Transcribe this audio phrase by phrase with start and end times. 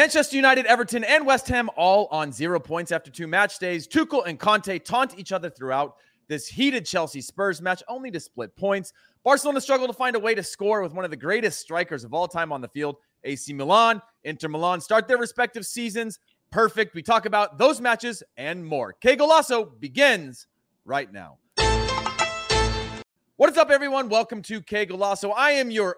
[0.00, 3.86] Manchester United, Everton, and West Ham all on zero points after two match days.
[3.86, 8.56] Tuchel and Conte taunt each other throughout this heated Chelsea Spurs match, only to split
[8.56, 8.94] points.
[9.24, 12.14] Barcelona struggled to find a way to score with one of the greatest strikers of
[12.14, 12.96] all time on the field.
[13.24, 16.18] AC Milan, Inter Milan start their respective seasons
[16.50, 16.94] perfect.
[16.94, 18.96] We talk about those matches and more.
[19.04, 20.46] Qué Golazo begins
[20.86, 21.36] right now.
[23.36, 24.08] What is up, everyone?
[24.08, 25.34] Welcome to Qué Golazo.
[25.36, 25.96] I am your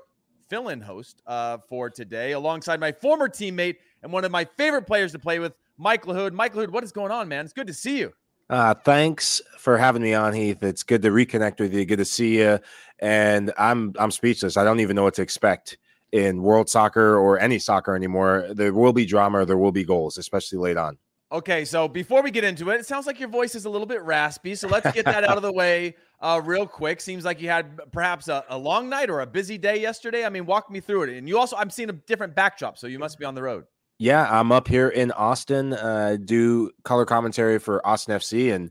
[0.53, 4.87] fill in host uh, for today, alongside my former teammate and one of my favorite
[4.87, 6.33] players to play with, Mike LaHood.
[6.33, 7.47] Mike LaHood, what is going on, man?
[7.47, 8.13] It's good to see you.
[8.51, 10.63] Uh, thanks for having me on, Heath.
[10.63, 11.87] It's good to reconnect with you.
[11.87, 12.59] Good to see you.
[12.99, 14.59] And I'm I'm speechless.
[14.59, 15.79] I don't even know what to expect
[16.13, 18.49] in world soccer or any soccer anymore.
[18.53, 19.47] There will be drama.
[19.47, 20.99] There will be goals, especially late on.
[21.33, 23.87] Okay, so before we get into it, it sounds like your voice is a little
[23.87, 24.55] bit raspy.
[24.55, 27.01] So let's get that out of the way uh, real quick.
[27.01, 30.27] Seems like you had perhaps a, a, long night or a busy day yesterday.
[30.27, 31.17] I mean, walk me through it.
[31.17, 33.65] And you also, I'm seeing a different backdrop, so you must be on the road.
[33.99, 35.73] Yeah, I'm up here in Austin.
[35.73, 38.71] Uh, do color commentary for Austin FC, and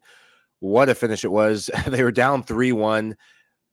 [0.59, 1.70] what a finish it was!
[1.88, 3.16] they were down three one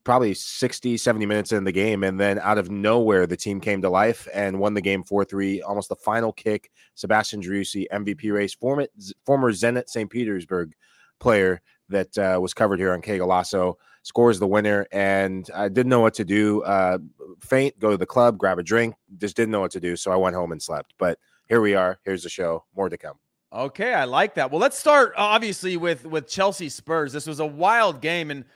[0.09, 2.03] probably 60, 70 minutes in the game.
[2.03, 5.23] And then out of nowhere, the team came to life and won the game 4
[5.23, 5.61] 3.
[5.61, 6.71] Almost the final kick.
[6.95, 8.87] Sebastian Driussi, MVP race, former,
[9.27, 10.09] former Zenit St.
[10.09, 10.73] Petersburg
[11.21, 11.61] player
[11.91, 14.87] that uh, was covered here on Que Golazo, scores the winner.
[14.93, 16.63] And I didn't know what to do.
[16.63, 16.97] Uh,
[17.41, 18.95] faint, go to the club, grab a drink.
[19.19, 19.95] Just didn't know what to do.
[19.95, 20.95] So I went home and slept.
[20.97, 21.19] But
[21.51, 21.99] here we are.
[22.07, 22.65] Here's the show.
[22.75, 23.17] More to come.
[23.53, 24.51] Okay, I like that.
[24.51, 27.13] Well, let's start obviously with with Chelsea Spurs.
[27.13, 28.47] This was a wild game and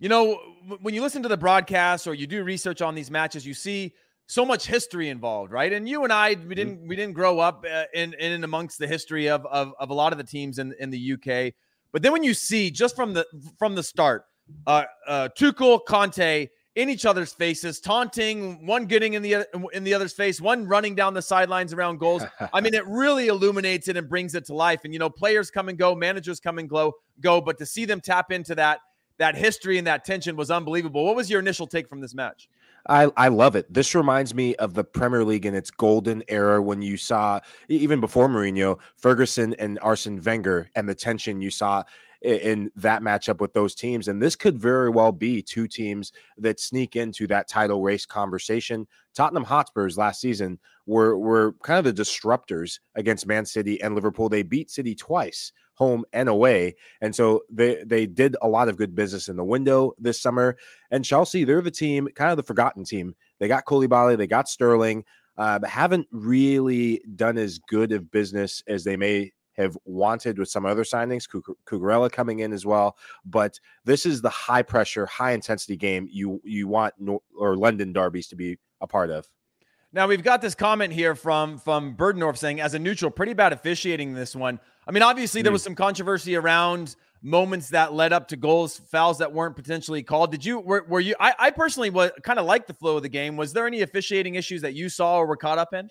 [0.00, 0.40] you know,
[0.80, 3.94] when you listen to the broadcast or you do research on these matches, you see
[4.26, 5.72] so much history involved, right?
[5.72, 6.50] And you and I, we mm-hmm.
[6.54, 9.94] didn't we didn't grow up uh, in in amongst the history of of, of a
[9.94, 11.52] lot of the teams in in the UK.
[11.92, 13.26] But then when you see just from the
[13.58, 14.24] from the start,
[14.66, 19.92] uh, uh, Tuchel, Conte in each other's faces, taunting, one getting in the in the
[19.92, 22.22] other's face, one running down the sidelines around goals.
[22.54, 24.80] I mean, it really illuminates it and brings it to life.
[24.84, 27.84] And you know, players come and go, managers come and go, go, but to see
[27.84, 28.80] them tap into that
[29.20, 31.04] that history and that tension was unbelievable.
[31.04, 32.48] What was your initial take from this match?
[32.88, 33.72] I, I love it.
[33.72, 38.00] This reminds me of the Premier League in its golden era when you saw, even
[38.00, 41.84] before Mourinho, Ferguson and Arsene Wenger and the tension you saw
[42.22, 44.08] in that matchup with those teams.
[44.08, 48.86] And this could very well be two teams that sneak into that title race conversation.
[49.14, 54.30] Tottenham Hotspurs last season were, were kind of the disruptors against Man City and Liverpool.
[54.30, 56.76] They beat City twice home and away.
[57.00, 60.58] And so they they did a lot of good business in the window this summer.
[60.90, 63.14] And Chelsea, they're the team, kind of the forgotten team.
[63.38, 65.06] They got Koulibaly, they got Sterling,
[65.38, 70.50] uh, but haven't really done as good of business as they may have wanted with
[70.50, 71.26] some other signings.
[71.66, 76.42] Cucurella coming in as well, but this is the high pressure, high intensity game you
[76.44, 76.92] you want
[77.34, 79.26] or London derbies to be a part of.
[79.92, 83.52] Now we've got this comment here from from Burdendorf saying, as a neutral, pretty bad
[83.52, 84.60] officiating this one.
[84.86, 85.68] I mean, obviously there was hmm.
[85.68, 90.30] some controversy around moments that led up to goals, fouls that weren't potentially called.
[90.30, 91.14] Did you were, were you?
[91.20, 93.36] I, I personally was kind of like the flow of the game.
[93.36, 95.88] Was there any officiating issues that you saw or were caught up in?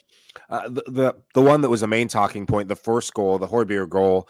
[0.49, 3.47] Uh, the, the the one that was a main talking point, the first goal, the
[3.47, 4.29] Højbjerg goal,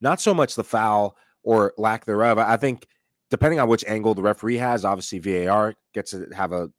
[0.00, 2.38] not so much the foul or lack thereof.
[2.38, 2.86] I think
[3.30, 6.70] depending on which angle the referee has, obviously VAR gets to have a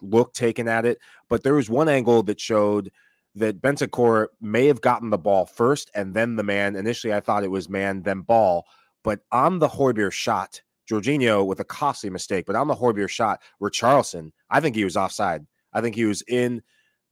[0.00, 0.98] look taken at it,
[1.28, 2.90] but there was one angle that showed
[3.34, 6.76] that Bentancur may have gotten the ball first and then the man.
[6.76, 8.66] Initially, I thought it was man, then ball.
[9.04, 13.42] But on the Højbjerg shot, Jorginho with a costly mistake, but on the Højbjerg shot,
[13.62, 15.46] Richarlison, I think he was offside.
[15.72, 16.62] I think he was in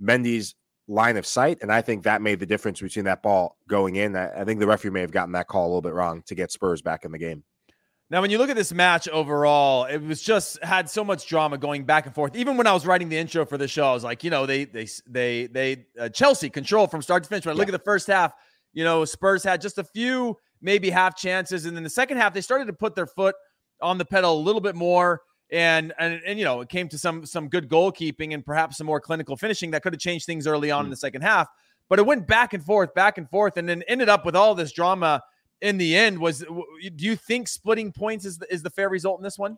[0.02, 0.54] Mendy's
[0.88, 4.16] line of sight, and I think that made the difference between that ball going in.
[4.16, 6.34] I, I think the referee may have gotten that call a little bit wrong to
[6.34, 7.44] get Spurs back in the game.
[8.08, 11.58] Now, when you look at this match overall, it was just had so much drama
[11.58, 12.36] going back and forth.
[12.36, 14.46] Even when I was writing the intro for the show, I was like, you know,
[14.46, 17.44] they they they they uh, Chelsea control from start to finish.
[17.44, 18.32] When I look at the first half,
[18.72, 21.66] you know, Spurs had just a few maybe half chances.
[21.66, 23.34] And then the second half, they started to put their foot
[23.82, 25.22] on the pedal a little bit more.
[25.50, 28.86] And, and and you know it came to some some good goalkeeping and perhaps some
[28.86, 30.86] more clinical finishing that could have changed things early on mm.
[30.86, 31.46] in the second half
[31.88, 34.56] but it went back and forth back and forth and then ended up with all
[34.56, 35.22] this drama
[35.60, 39.18] in the end was do you think splitting points is the, is the fair result
[39.18, 39.56] in this one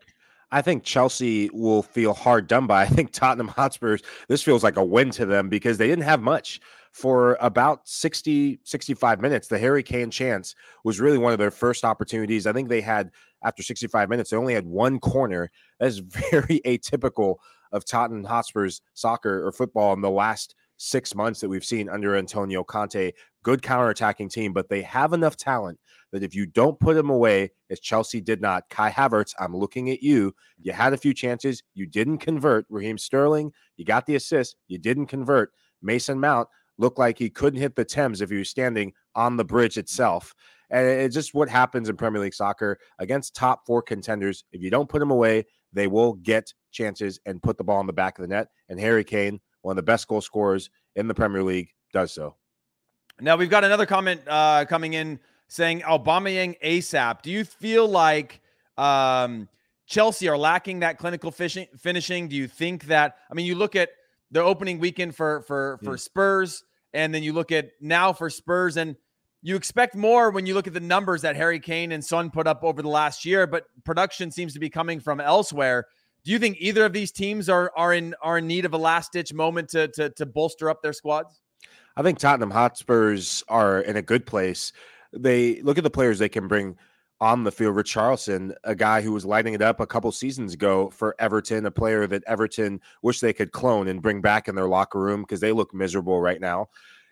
[0.51, 2.81] I think Chelsea will feel hard done by.
[2.83, 6.21] I think Tottenham Hotspurs, this feels like a win to them because they didn't have
[6.21, 6.59] much
[6.91, 9.47] for about 60, 65 minutes.
[9.47, 12.47] The Harry Kane chance was really one of their first opportunities.
[12.47, 13.11] I think they had,
[13.43, 15.51] after 65 minutes, they only had one corner.
[15.79, 15.99] That is
[16.31, 17.35] very atypical
[17.71, 22.15] of Tottenham Hotspurs soccer or football in the last six months that we've seen under
[22.15, 23.11] Antonio Conte.
[23.43, 25.77] Good counterattacking team, but they have enough talent
[26.11, 29.91] that if you don't put them away, as Chelsea did not, Kai Havertz, I'm looking
[29.91, 30.33] at you.
[30.57, 32.65] You had a few chances, you didn't convert.
[32.69, 35.51] Raheem Sterling, you got the assist, you didn't convert.
[35.81, 36.47] Mason Mount
[36.77, 40.33] looked like he couldn't hit the Thames if he was standing on the bridge itself.
[40.71, 44.45] And it's just what happens in Premier League soccer against top four contenders.
[44.51, 47.87] If you don't put them away, they will get chances and put the ball in
[47.87, 48.47] the back of the net.
[48.69, 52.35] And Harry Kane, one of the best goal scorers in the Premier League, does so.
[53.21, 57.21] Now we've got another comment uh, coming in saying Aubameyang ASAP.
[57.21, 58.39] Do you feel like
[58.77, 59.49] um,
[59.85, 62.27] Chelsea are lacking that clinical fishing, finishing?
[62.27, 63.17] Do you think that?
[63.29, 63.89] I mean, you look at
[64.31, 66.63] the opening weekend for for for Spurs,
[66.93, 68.95] and then you look at now for Spurs, and
[69.41, 72.45] you expect more when you look at the numbers that Harry Kane and Son put
[72.47, 75.87] up over the last year, but production seems to be coming from elsewhere.
[76.23, 78.77] Do you think either of these teams are are in are in need of a
[78.77, 81.41] last ditch moment to to to bolster up their squads?
[81.95, 84.71] I think Tottenham Hotspurs are in a good place
[85.13, 86.77] they look at the players they can bring
[87.21, 87.75] on the field.
[87.75, 91.71] Richarlison, a guy who was lighting it up a couple seasons ago for Everton, a
[91.71, 95.39] player that Everton wish they could clone and bring back in their locker room because
[95.39, 96.67] they look miserable right now.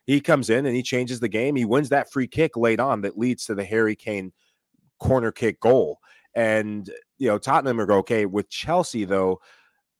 [0.06, 1.56] He comes in and he changes the game.
[1.56, 4.32] He wins that free kick late on that leads to the Harry Kane
[5.00, 6.00] corner kick goal.
[6.38, 8.26] And, you know, Tottenham are okay.
[8.26, 9.42] With Chelsea, though,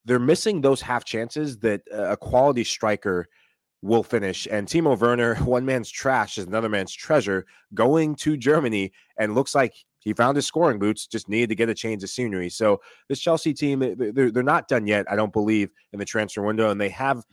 [0.06, 3.28] they're missing those half chances that a quality striker–
[3.82, 4.48] will finish.
[4.50, 9.56] And Timo Werner, one man's trash is another man's treasure, going to Germany and looks
[9.56, 12.50] like he found his scoring boots, just needed to get a change of scenery.
[12.50, 12.80] So
[13.10, 16.42] this Chelsea team, eh, they're, they're not done yet, I don't believe, in the transfer
[16.42, 16.70] window.
[16.70, 17.24] And they have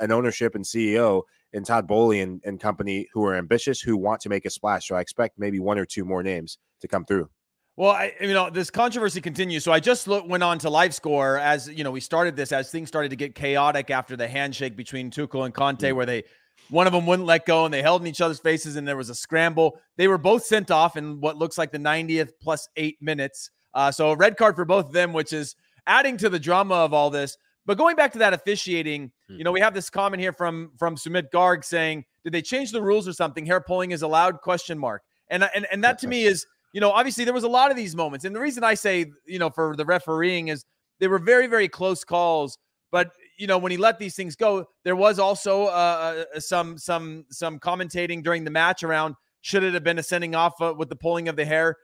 [0.00, 1.22] an ownership and CEO
[1.52, 4.88] in Todd Boehly and, and company who are ambitious, who want to make a splash.
[4.88, 7.28] So I expect maybe one or two more names to come through.
[7.76, 9.62] Well, I, you know, this controversy continues.
[9.62, 12.50] So I just look, went on to live score as, you know, we started this
[12.50, 15.96] as things started to get chaotic after the handshake between Tuchel and Conte, mm-hmm.
[15.96, 16.24] where they,
[16.70, 18.96] one of them wouldn't let go and they held in each other's faces and there
[18.96, 19.78] was a scramble.
[19.98, 23.50] They were both sent off in what looks like the 90th plus eight minutes.
[23.74, 25.54] Uh, so a red card for both of them, which is
[25.86, 27.36] adding to the drama of all this.
[27.66, 29.36] But going back to that officiating, mm-hmm.
[29.36, 32.70] you know, we have this comment here from from Sumit Garg saying, "Did they change
[32.70, 33.44] the rules or something?
[33.44, 35.02] Hair pulling is allowed?" Question mark.
[35.28, 36.46] And and and that to me is
[36.76, 38.26] you know, obviously there was a lot of these moments.
[38.26, 40.66] And the reason I say, you know, for the refereeing is
[41.00, 42.58] they were very, very close calls.
[42.92, 46.76] But you know, when he let these things go, there was also uh, uh some
[46.76, 50.74] some some commentating during the match around should it have been a sending off uh,
[50.76, 51.78] with the pulling of the hair.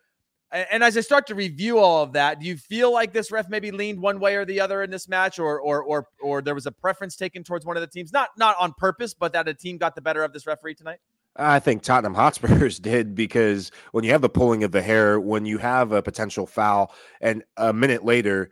[0.51, 3.49] And as I start to review all of that, do you feel like this ref
[3.49, 6.55] maybe leaned one way or the other in this match, or or or or there
[6.55, 9.49] was a preference taken towards one of the teams, not not on purpose, but that
[9.49, 10.99] a team got the better of this referee tonight?
[11.37, 15.47] I think Tottenham Hotspurs did because when you have the pulling of the hair, when
[15.47, 18.51] you have a potential foul, and a minute later,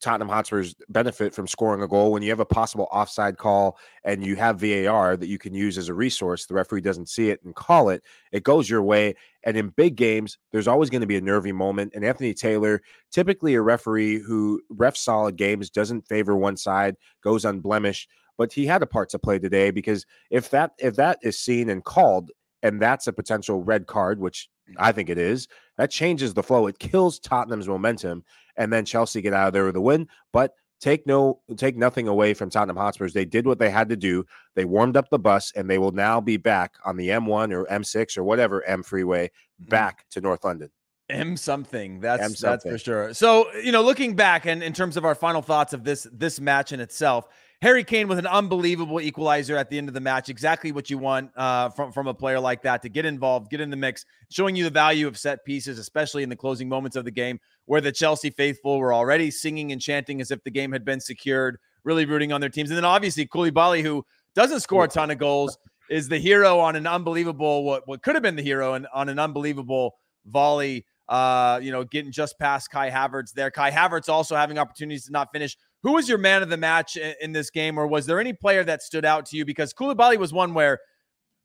[0.00, 2.12] Tottenham Hotspurs benefit from scoring a goal.
[2.12, 5.78] When you have a possible offside call and you have VAR that you can use
[5.78, 9.14] as a resource, the referee doesn't see it and call it, it goes your way.
[9.44, 11.92] And in big games, there's always going to be a nervy moment.
[11.94, 17.44] And Anthony Taylor, typically a referee who refs solid games, doesn't favor one side, goes
[17.44, 21.38] unblemished but he had a part to play today because if that if that is
[21.38, 22.30] seen and called
[22.62, 25.46] and that's a potential red card, which I think it is,
[25.78, 26.66] that changes the flow.
[26.66, 28.24] It kills Tottenham's momentum,
[28.56, 30.08] and then Chelsea get out of there with a win.
[30.32, 33.12] But take no take nothing away from Tottenham Hotspurs.
[33.12, 34.24] They did what they had to do.
[34.54, 37.64] They warmed up the bus, and they will now be back on the M1 or
[37.66, 39.68] M6 or whatever M freeway mm-hmm.
[39.68, 40.70] back to North London.
[41.08, 42.00] M something.
[42.00, 42.70] That's M something.
[42.70, 43.14] that's for sure.
[43.14, 46.40] So you know, looking back and in terms of our final thoughts of this this
[46.40, 47.28] match in itself,
[47.62, 50.28] Harry Kane with an unbelievable equalizer at the end of the match.
[50.28, 53.60] Exactly what you want uh, from from a player like that to get involved, get
[53.60, 56.96] in the mix, showing you the value of set pieces, especially in the closing moments
[56.96, 60.50] of the game, where the Chelsea faithful were already singing and chanting as if the
[60.50, 62.70] game had been secured, really rooting on their teams.
[62.70, 65.56] And then obviously Koulibaly, who doesn't score a ton of goals,
[65.88, 69.08] is the hero on an unbelievable what what could have been the hero and on
[69.08, 69.96] an unbelievable
[70.26, 70.84] volley.
[71.08, 73.48] Uh, you know, getting just past Kai Havertz there.
[73.48, 76.96] Kai Havertz also having opportunities to not finish who was your man of the match
[76.96, 79.44] in, in this game, or was there any player that stood out to you?
[79.44, 80.80] Because Koulibaly was one where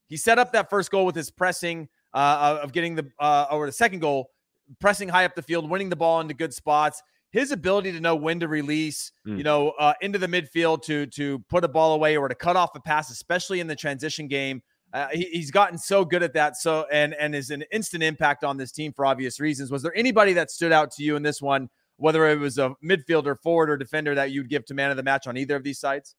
[0.07, 3.67] He set up that first goal with his pressing uh, of getting the uh, or
[3.67, 4.31] the second goal,
[4.79, 7.03] pressing high up the field, winning the ball into good spots.
[7.29, 9.38] His ability to know when to release, mm.
[9.38, 12.55] you know, uh, into the midfield to to put a ball away or to cut
[12.55, 14.63] off a pass, especially in the transition game.
[14.91, 16.57] Uh, he, he's gotten so good at that.
[16.57, 19.69] So and and is an instant impact on this team for obvious reasons.
[19.69, 21.69] Was there anybody that stood out to you in this one,
[22.01, 25.03] whether it was a midfielder, forward, or defender that you'd give to man of the
[25.03, 26.15] match on either of these sides?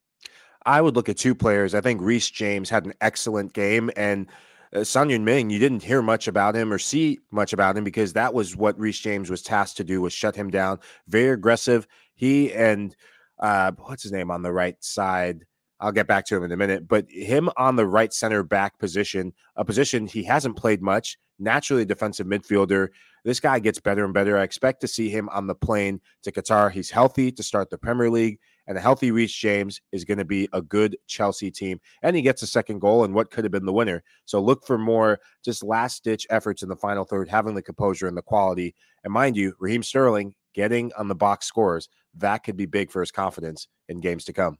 [0.64, 1.74] I would look at two players.
[1.74, 4.28] I think Reece James had an excellent game, and
[4.74, 8.12] uh, Son Heung-min, you didn't hear much about him or see much about him because
[8.12, 10.78] that was what Reece James was tasked to do was shut him down.
[11.08, 11.86] Very aggressive.
[12.14, 12.94] He and
[13.38, 15.44] uh, what's his name on the right side?
[15.82, 16.86] I'll get back to him in a minute.
[16.86, 21.84] But him on the right center back position, a position he hasn't played much, naturally
[21.84, 22.88] defensive midfielder.
[23.24, 24.38] This guy gets better and better.
[24.38, 26.70] I expect to see him on the plane to Qatar.
[26.70, 30.24] He's healthy to start the Premier League, and a healthy Reece James is going to
[30.24, 31.80] be a good Chelsea team.
[32.02, 34.04] And he gets a second goal and what could have been the winner.
[34.24, 38.06] So look for more just last ditch efforts in the final third, having the composure
[38.06, 38.74] and the quality.
[39.02, 43.00] And mind you, Raheem Sterling getting on the box scores, that could be big for
[43.00, 44.58] his confidence in games to come.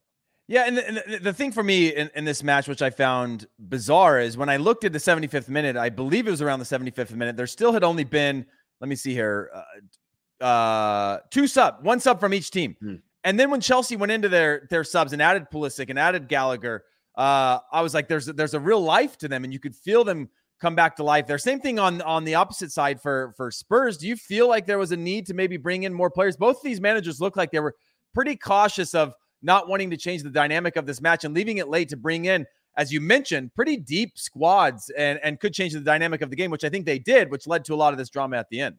[0.53, 3.47] Yeah, and the, and the thing for me in, in, this match, which I found
[3.59, 6.67] bizarre, is when I looked at the 75th minute, I believe it was around the
[6.67, 7.39] 75th minute.
[7.39, 8.45] There still had only been,
[8.79, 12.77] let me see here, uh, uh, two sub, one sub from each team.
[12.81, 12.97] Hmm.
[13.25, 16.85] And then when Chelsea went into their their subs and added Pulisic and added Gallagher,
[17.17, 20.05] uh, I was like, there's there's a real life to them, and you could feel
[20.05, 20.29] them
[20.61, 21.27] come back to life.
[21.27, 23.97] There, same thing on on the opposite side for for Spurs.
[23.97, 26.37] Do you feel like there was a need to maybe bring in more players?
[26.37, 27.75] Both of these managers look like they were
[28.13, 31.69] pretty cautious of not wanting to change the dynamic of this match and leaving it
[31.69, 32.47] late to bring in,
[32.77, 36.51] as you mentioned, pretty deep squads and, and could change the dynamic of the game,
[36.51, 38.61] which I think they did, which led to a lot of this drama at the
[38.61, 38.77] end.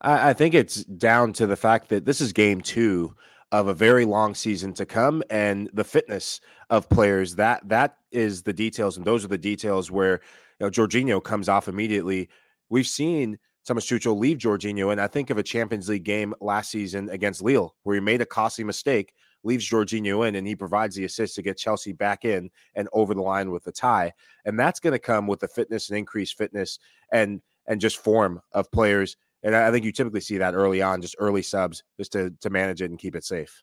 [0.00, 3.14] I, I think it's down to the fact that this is game two
[3.52, 8.42] of a very long season to come and the fitness of players that that is
[8.42, 10.20] the details and those are the details where
[10.58, 12.28] you know Jorginho comes off immediately.
[12.70, 16.70] We've seen Thomas Tuchel leave Jorginho and I think of a Champions League game last
[16.72, 19.12] season against Lille where he made a costly mistake
[19.44, 23.14] leaves Jorginho in and he provides the assist to get Chelsea back in and over
[23.14, 24.12] the line with the tie.
[24.44, 26.78] And that's going to come with the fitness and increased fitness
[27.12, 29.16] and and just form of players.
[29.42, 32.50] And I think you typically see that early on, just early subs, just to to
[32.50, 33.62] manage it and keep it safe.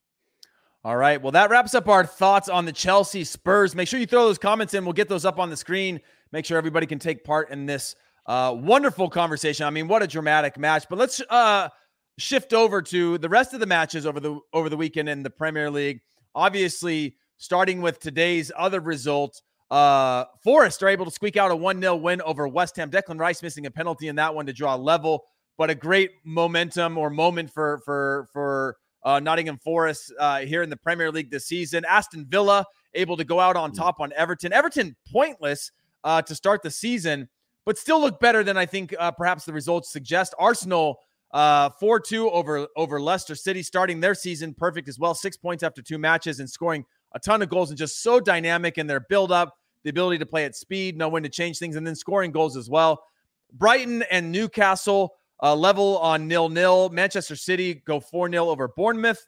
[0.86, 1.22] All right.
[1.22, 3.74] Well, that wraps up our thoughts on the Chelsea Spurs.
[3.74, 4.84] Make sure you throw those comments in.
[4.84, 6.01] We'll get those up on the screen.
[6.34, 9.65] Make sure everybody can take part in this uh, wonderful conversation.
[9.65, 10.86] I mean, what a dramatic match.
[10.89, 11.70] But let's uh,
[12.17, 15.29] shift over to the rest of the matches over the over the weekend in the
[15.29, 16.01] Premier League.
[16.36, 19.41] Obviously, starting with today's other result,
[19.72, 22.89] uh, Forest are able to squeak out a 1-0 win over West Ham.
[22.89, 25.25] Declan Rice missing a penalty in that one to draw level,
[25.58, 30.70] but a great momentum or moment for for for uh, Nottingham Forest uh, here in
[30.70, 31.84] the Premier League this season.
[31.86, 33.75] Aston Villa able to go out on mm.
[33.75, 34.53] top on Everton.
[34.53, 35.72] Everton pointless
[36.03, 37.27] uh, to start the season,
[37.65, 40.34] but still look better than I think uh, perhaps the results suggest.
[40.38, 41.00] Arsenal
[41.34, 45.16] uh, 4-2 over over Leicester City, starting their season perfect as well.
[45.16, 48.78] Six points after two matches and scoring a ton of goals and just so dynamic
[48.78, 51.86] in their build-up, the ability to play at speed, know when to change things, and
[51.86, 53.04] then scoring goals as well.
[53.52, 56.90] Brighton and Newcastle uh, level on nil-nil.
[56.90, 59.28] Manchester City go 4-0 over Bournemouth.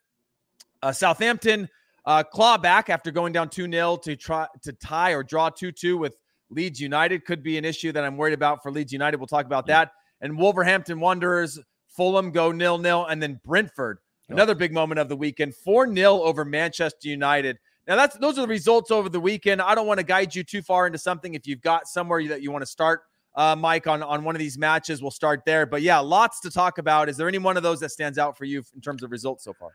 [0.82, 1.68] Uh, Southampton
[2.06, 6.16] uh, claw back after going down 2-0 to try to tie or draw 2-2 with
[6.50, 7.26] Leeds United.
[7.26, 9.18] Could be an issue that I'm worried about for Leeds United.
[9.18, 9.92] We'll talk about that.
[10.22, 11.60] And Wolverhampton Wanderers
[11.96, 14.00] Fulham go nil nil, and then Brentford,
[14.30, 17.58] oh, another big moment of the weekend, four 0 over Manchester United.
[17.88, 19.62] Now that's those are the results over the weekend.
[19.62, 21.36] I don't want to guide you too far into something.
[21.36, 23.02] If you've got somewhere that you want to start,
[23.36, 25.66] uh, Mike, on on one of these matches, we'll start there.
[25.66, 27.10] But yeah, lots to talk about.
[27.10, 29.44] Is there any one of those that stands out for you in terms of results
[29.44, 29.72] so far?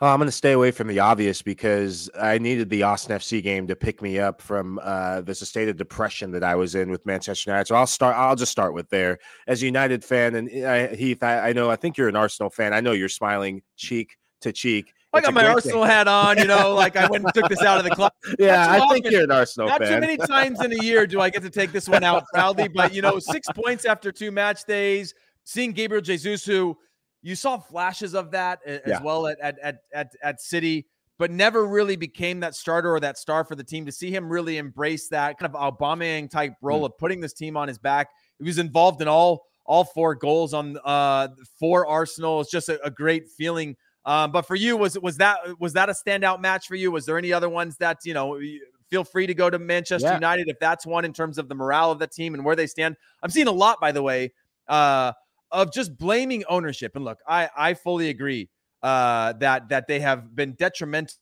[0.00, 3.40] Oh, I'm going to stay away from the obvious because I needed the Austin FC
[3.40, 6.90] game to pick me up from uh, this state of depression that I was in
[6.90, 7.68] with Manchester United.
[7.68, 8.16] So I'll start.
[8.16, 9.18] I'll just start with there.
[9.46, 12.50] As a United fan, and uh, Heath, I, I, know I think you're an Arsenal
[12.50, 12.74] fan.
[12.74, 14.92] I know you're smiling cheek to cheek.
[15.14, 15.90] I got my Arsenal thing.
[15.90, 16.38] hat on.
[16.38, 18.12] You know, like I went and took this out of the club.
[18.38, 19.92] Yeah, I often, think you're an Arsenal not fan.
[19.92, 22.68] too many times in a year do I get to take this one out proudly.
[22.68, 25.14] But you know, six points after two match days.
[25.44, 26.76] Seeing Gabriel Jesus, who
[27.22, 29.02] you saw flashes of that as yeah.
[29.02, 30.86] well at, at at at at City,
[31.18, 33.86] but never really became that starter or that star for the team.
[33.86, 36.86] To see him really embrace that kind of Aubameyang type role mm.
[36.86, 40.54] of putting this team on his back, he was involved in all all four goals
[40.54, 41.28] on uh
[41.58, 42.40] for Arsenal.
[42.40, 43.76] It's just a, a great feeling.
[44.06, 46.90] Um, but for you, was was that was that a standout match for you?
[46.90, 48.40] Was there any other ones that you know?
[48.90, 50.14] Feel free to go to Manchester yeah.
[50.14, 52.66] United if that's one in terms of the morale of the team and where they
[52.66, 52.96] stand.
[53.22, 54.32] I'm seeing a lot, by the way.
[54.68, 55.12] Uh,
[55.50, 56.96] of just blaming ownership.
[56.96, 58.50] And look, I I fully agree
[58.82, 61.16] uh, that that they have been detrimental.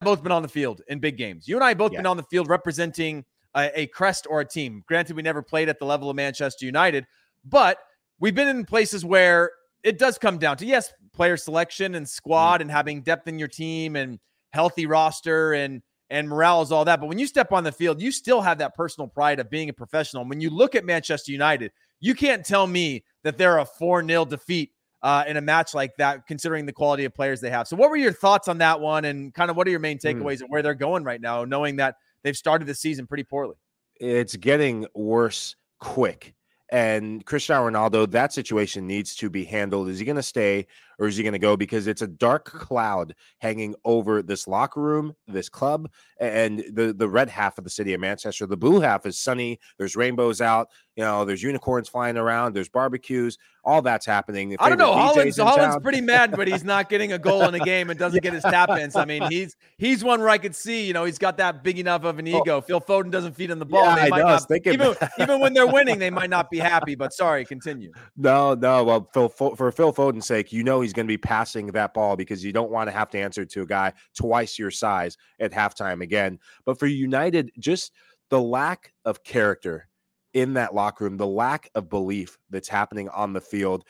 [0.00, 1.46] Both been on the field in big games.
[1.46, 2.00] You and I both yeah.
[2.00, 3.24] been on the field representing
[3.54, 4.82] a, a crest or a team.
[4.86, 7.06] Granted, we never played at the level of Manchester United,
[7.44, 7.78] but
[8.18, 12.60] we've been in places where it does come down to yes, player selection and squad
[12.60, 14.18] and having depth in your team and
[14.52, 17.00] healthy roster and and morale is all that.
[17.00, 19.68] But when you step on the field, you still have that personal pride of being
[19.68, 20.20] a professional.
[20.20, 24.06] And when you look at Manchester United, you can't tell me that they're a 4
[24.06, 27.66] 0 defeat uh, in a match like that, considering the quality of players they have.
[27.66, 29.04] So, what were your thoughts on that one?
[29.04, 30.06] And kind of what are your main hmm.
[30.06, 30.42] takeaways mm.
[30.42, 33.56] and where they're going right now, knowing that they've started the season pretty poorly?
[34.00, 36.34] It's getting worse quick.
[36.70, 39.88] And Cristiano Ronaldo, that situation needs to be handled.
[39.88, 40.66] Is he going to stay
[40.98, 41.56] or is he going to go?
[41.56, 47.08] Because it's a dark cloud hanging over this locker room, this club, and the the
[47.08, 48.46] red half of the city of Manchester.
[48.46, 49.58] The blue half is sunny.
[49.78, 50.68] There's rainbows out.
[50.96, 52.54] You know, there's unicorns flying around.
[52.54, 53.36] There's barbecues.
[53.64, 54.56] All that's happening.
[54.60, 54.92] I don't know.
[54.92, 58.24] Holland's, Haaland's pretty mad, but he's not getting a goal in a game and doesn't
[58.24, 58.30] yeah.
[58.30, 58.96] get his tap ins.
[58.96, 60.86] I mean, he's he's one where I could see.
[60.86, 62.40] You know, he's got that big enough of an oh.
[62.40, 62.56] ego.
[62.56, 62.60] Oh.
[62.60, 63.84] Phil Foden doesn't feed him the ball.
[63.84, 66.94] Yeah, they might not, even, even when they're winning, they might not be happy.
[66.94, 67.92] But sorry, continue.
[68.16, 68.84] No, no.
[68.84, 72.14] Well, Phil, for Phil Foden's sake, you know he's going to be passing that ball
[72.14, 75.50] because you don't want to have to answer to a guy twice your size at
[75.50, 76.38] halftime again.
[76.64, 77.92] But for United, just
[78.30, 79.88] the lack of character
[80.32, 83.84] in that locker room, the lack of belief that's happening on the field.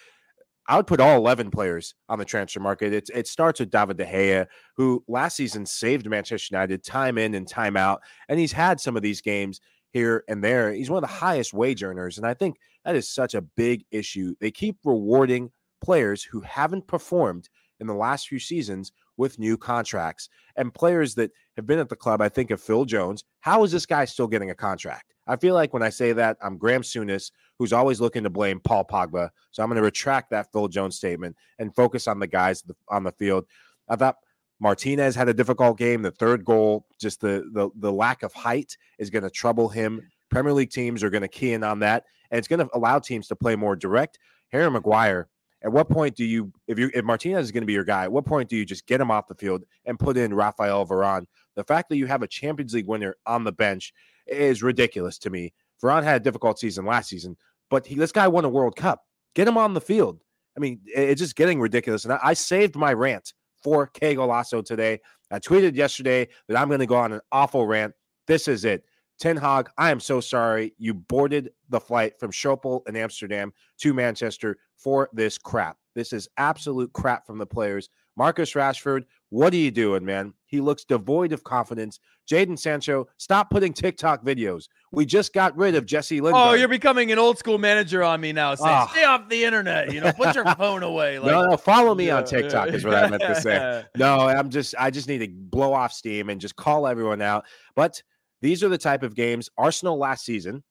[0.68, 2.92] I would put all 11 players on the transfer market.
[2.92, 7.34] It, it starts with David De Gea, who last season saved Manchester United time in
[7.34, 8.00] and time out.
[8.28, 9.60] And he's had some of these games
[9.92, 10.72] here and there.
[10.72, 12.18] He's one of the highest wage earners.
[12.18, 14.34] And I think that is such a big issue.
[14.40, 15.50] They keep rewarding
[15.80, 17.48] players who haven't performed
[17.80, 21.96] in the last few seasons with new contracts and players that have been at the
[21.96, 22.20] club.
[22.20, 23.24] I think of Phil Jones.
[23.40, 25.14] How is this guy still getting a contract?
[25.26, 28.60] I feel like when I say that, I'm Graham Souness, who's always looking to blame
[28.60, 29.30] Paul Pogba.
[29.50, 33.02] So I'm going to retract that Phil Jones statement and focus on the guys on
[33.02, 33.46] the field.
[33.88, 34.16] I thought
[34.60, 36.02] Martinez had a difficult game.
[36.02, 40.00] The third goal, just the the, the lack of height, is going to trouble him.
[40.30, 42.98] Premier League teams are going to key in on that, and it's going to allow
[42.98, 44.18] teams to play more direct.
[44.50, 45.28] Harry Maguire
[45.66, 48.04] at what point do you, if you if Martinez is going to be your guy,
[48.04, 50.86] at what point do you just get him off the field and put in Rafael
[50.86, 51.26] Varane?
[51.56, 53.92] The fact that you have a Champions League winner on the bench
[54.28, 55.52] is ridiculous to me.
[55.82, 57.36] Varane had a difficult season last season,
[57.68, 59.02] but he, this guy won a World Cup.
[59.34, 60.20] Get him on the field.
[60.56, 62.04] I mean, it's just getting ridiculous.
[62.04, 65.00] And I, I saved my rant for Qué Golazo today.
[65.32, 67.92] I tweeted yesterday that I'm going to go on an awful rant.
[68.28, 68.84] This is it.
[69.18, 73.94] Ten Hag, I am so sorry you boarded the flight from Schiphol in Amsterdam to
[73.94, 75.78] Manchester for this crap.
[75.94, 77.88] This is absolute crap from the players.
[78.16, 80.32] Marcus Rashford, what are you doing, man?
[80.46, 82.00] He looks devoid of confidence.
[82.30, 84.68] Jadon Sancho, stop putting TikTok videos.
[84.90, 86.48] We just got rid of Jesse oh, Lingard.
[86.48, 88.54] Oh, you're becoming an old school manager on me now.
[88.54, 88.88] Saying, oh.
[88.90, 89.92] stay off the internet.
[89.92, 91.18] You know, put your phone away.
[91.18, 92.16] Like, no, no, follow me yeah.
[92.16, 93.84] on TikTok is what I meant to say.
[93.96, 97.44] No, I'm just, I just need to blow off steam and just call everyone out.
[97.74, 98.02] But
[98.46, 100.62] these are the type of games Arsenal last season,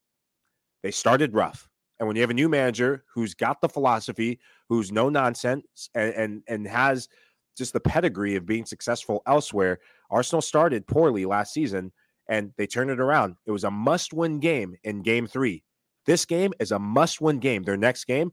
[0.81, 1.67] they started rough.
[1.99, 6.13] And when you have a new manager who's got the philosophy, who's no nonsense, and,
[6.13, 7.09] and, and has
[7.57, 11.91] just the pedigree of being successful elsewhere, Arsenal started poorly last season
[12.29, 13.35] and they turned it around.
[13.45, 15.61] It was a must win game in game three.
[16.05, 17.63] This game is a must win game.
[17.63, 18.31] Their next game,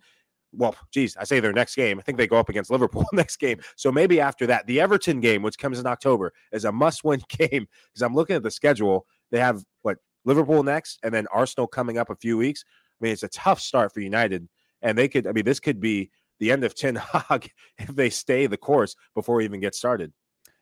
[0.53, 1.99] well, geez, I say their next game.
[1.99, 3.59] I think they go up against Liverpool next game.
[3.75, 7.23] So maybe after that, the Everton game, which comes in October, is a must win
[7.29, 11.67] game because I'm looking at the schedule they have what Liverpool next, and then Arsenal
[11.67, 12.65] coming up a few weeks.
[13.01, 14.49] I mean, it's a tough start for United,
[14.81, 15.27] and they could.
[15.27, 18.95] I mean, this could be the end of Ten Hag if they stay the course
[19.17, 20.13] before we even get started.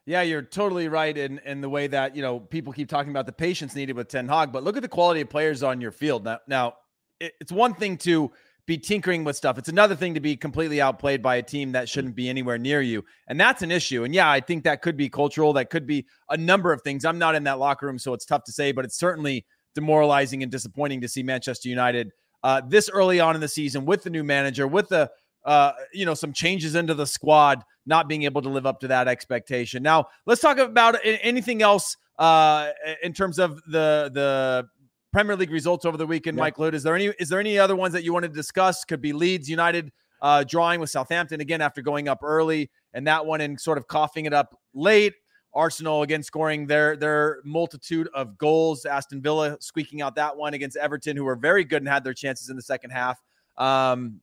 [0.06, 3.26] Yeah, you're totally right in in the way that you know people keep talking about
[3.26, 5.92] the patience needed with Ten Hag, but look at the quality of players on your
[5.92, 6.38] field now.
[6.46, 6.74] Now,
[7.20, 8.33] it's one thing to
[8.66, 9.58] be tinkering with stuff.
[9.58, 12.80] It's another thing to be completely outplayed by a team that shouldn't be anywhere near
[12.80, 13.04] you.
[13.28, 14.04] And that's an issue.
[14.04, 15.52] And yeah, I think that could be cultural.
[15.52, 17.04] That could be a number of things.
[17.04, 19.44] I'm not in that locker room, so it's tough to say, but it's certainly
[19.74, 24.02] demoralizing and disappointing to see Manchester United uh, this early on in the season with
[24.02, 25.10] the new manager, with the
[25.44, 28.88] uh, you know, some changes into the squad, not being able to live up to
[28.88, 29.82] that expectation.
[29.82, 32.70] Now, let's talk about anything else uh,
[33.02, 34.66] in terms of the the
[35.12, 36.44] Premier League results over the weekend, yeah.
[36.44, 36.74] Mike Lute.
[36.74, 38.84] Is there any is there any other ones that you want to discuss?
[38.84, 39.92] Could be Leeds United
[40.22, 43.86] uh, drawing with Southampton again after going up early, and that one and sort of
[43.86, 45.14] coughing it up late.
[45.52, 48.84] Arsenal again scoring their their multitude of goals.
[48.84, 52.14] Aston Villa squeaking out that one against Everton, who were very good and had their
[52.14, 53.20] chances in the second half.
[53.56, 54.20] Um,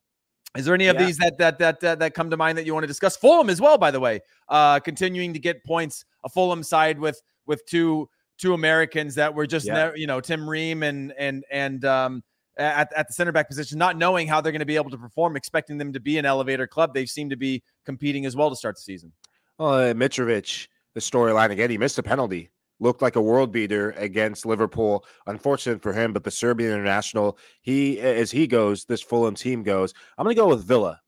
[0.56, 1.06] is there any of yeah.
[1.06, 3.18] these that that that uh, that come to mind that you want to discuss?
[3.18, 6.06] Fulham as well, by the way, uh, continuing to get points.
[6.24, 9.74] A Fulham side with with two two Americans that were just, yeah.
[9.74, 12.24] never, you know, Tim Ream and and and um,
[12.58, 14.98] at, at the center back position, not knowing how they're going to be able to
[14.98, 16.94] perform, expecting them to be an elevator club.
[16.94, 19.12] They seem to be competing as well to start the season.
[19.60, 24.46] Uh, Mitrovic, the storyline again, he missed a penalty looked like a world beater against
[24.46, 25.06] Liverpool.
[25.26, 29.94] Unfortunate for him, but the Serbian international, he as he goes, this Fulham team goes.
[30.18, 31.02] I'm going to go with Villa.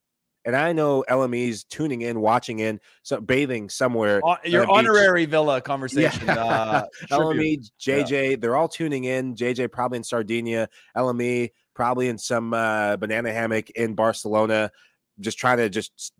[0.45, 4.21] And I know LME's tuning in, watching in, so bathing somewhere.
[4.30, 5.32] Uh, your honorary beach.
[5.32, 6.28] Villa conversation.
[6.28, 6.36] Yeah.
[6.36, 8.36] Uh, LME, JJ, yeah.
[8.39, 9.36] they're all tuning in.
[9.36, 10.69] JJ probably in Sardinia.
[10.95, 14.71] LME probably in some uh, banana hammock in Barcelona
[15.19, 16.13] just trying to just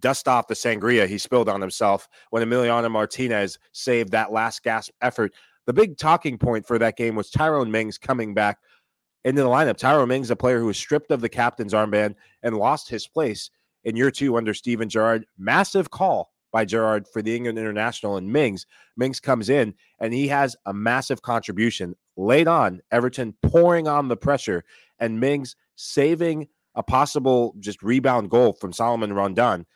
[0.00, 4.92] dust off the sangria he spilled on himself when Emiliano Martinez saved that last gasp
[5.00, 5.32] effort.
[5.66, 8.58] The big talking point for that game was Tyrone Mings coming back
[9.24, 9.76] into the lineup.
[9.76, 13.50] Tyro Mings, a player who was stripped of the captain's armband and lost his place
[13.84, 15.26] in year two under Steven Gerrard.
[15.38, 18.66] Massive call by Gerrard for the England international and Mings.
[18.96, 22.80] Mings comes in and he has a massive contribution late on.
[22.92, 24.62] Everton pouring on the pressure
[25.00, 29.66] and Mings saving a possible just rebound goal from Solomon Rondon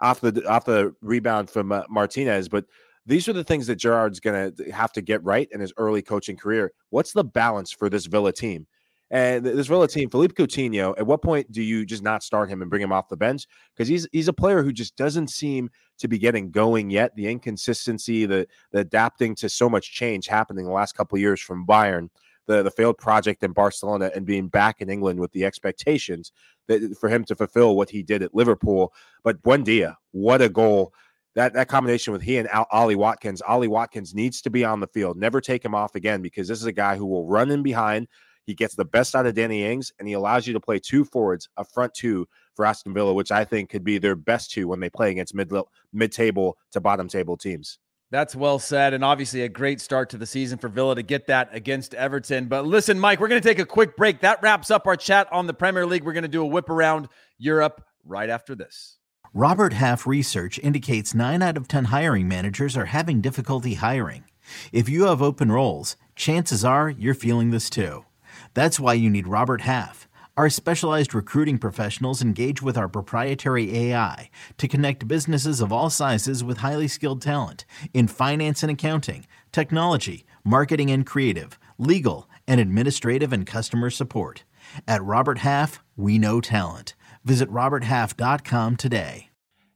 [0.00, 2.48] off the off the rebound from uh, Martinez.
[2.48, 2.64] But
[3.06, 6.02] these are the things that Gerrard's going to have to get right in his early
[6.02, 6.72] coaching career.
[6.90, 8.66] What's the balance for this Villa team?
[9.10, 12.60] And this Villa team, Philippe Coutinho, at what point do you just not start him
[12.60, 13.46] and bring him off the bench?
[13.74, 17.16] Because he's he's a player who just doesn't seem to be getting going yet.
[17.16, 21.66] The inconsistency, the the adapting to so much change happening the last couple years from
[21.66, 22.10] Bayern
[22.48, 26.32] the the failed project in Barcelona and being back in England with the expectations
[26.66, 28.92] that for him to fulfill what he did at Liverpool.
[29.22, 30.92] But Buendia, what a goal!
[31.36, 33.40] That that combination with he and Ollie Watkins.
[33.42, 35.16] Ollie Watkins needs to be on the field.
[35.16, 38.08] Never take him off again because this is a guy who will run in behind.
[38.48, 41.04] He gets the best out of Danny Ings, and he allows you to play two
[41.04, 44.66] forwards, a front two for Aston Villa, which I think could be their best two
[44.68, 45.52] when they play against mid
[45.92, 47.78] mid table to bottom table teams.
[48.10, 51.26] That's well said, and obviously a great start to the season for Villa to get
[51.26, 52.46] that against Everton.
[52.46, 54.22] But listen, Mike, we're going to take a quick break.
[54.22, 56.04] That wraps up our chat on the Premier League.
[56.04, 58.96] We're going to do a whip around Europe right after this.
[59.34, 64.24] Robert Half research indicates nine out of 10 hiring managers are having difficulty hiring.
[64.72, 68.06] If you have open roles, chances are you're feeling this too.
[68.54, 70.08] That's why you need Robert Half.
[70.38, 76.44] Our specialized recruiting professionals engage with our proprietary AI to connect businesses of all sizes
[76.44, 83.32] with highly skilled talent in finance and accounting, technology, marketing and creative, legal, and administrative
[83.32, 84.44] and customer support.
[84.86, 86.94] At Robert Half, we know talent.
[87.24, 89.30] Visit RobertHalf.com today.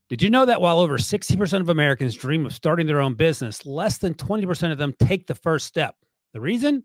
[0.09, 3.67] Did you know that while over 60% of Americans dream of starting their own business,
[3.67, 5.97] less than 20% of them take the first step?
[6.35, 6.85] The reason?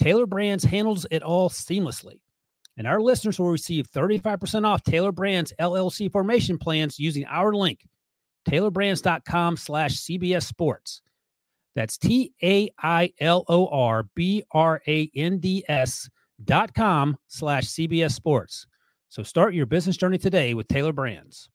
[0.00, 2.20] Tailor Brands handles it all seamlessly.
[2.76, 7.84] And our listeners will receive 35% off Tailor Brands LLC formation plans using our link,
[8.48, 11.02] tailorbrands.com slash CBS Sports.
[11.74, 16.08] That's T A I L O R B R A N D S
[16.44, 18.66] dot com slash CBS Sports.
[19.08, 21.48] So start your business journey today with Tailor Brands.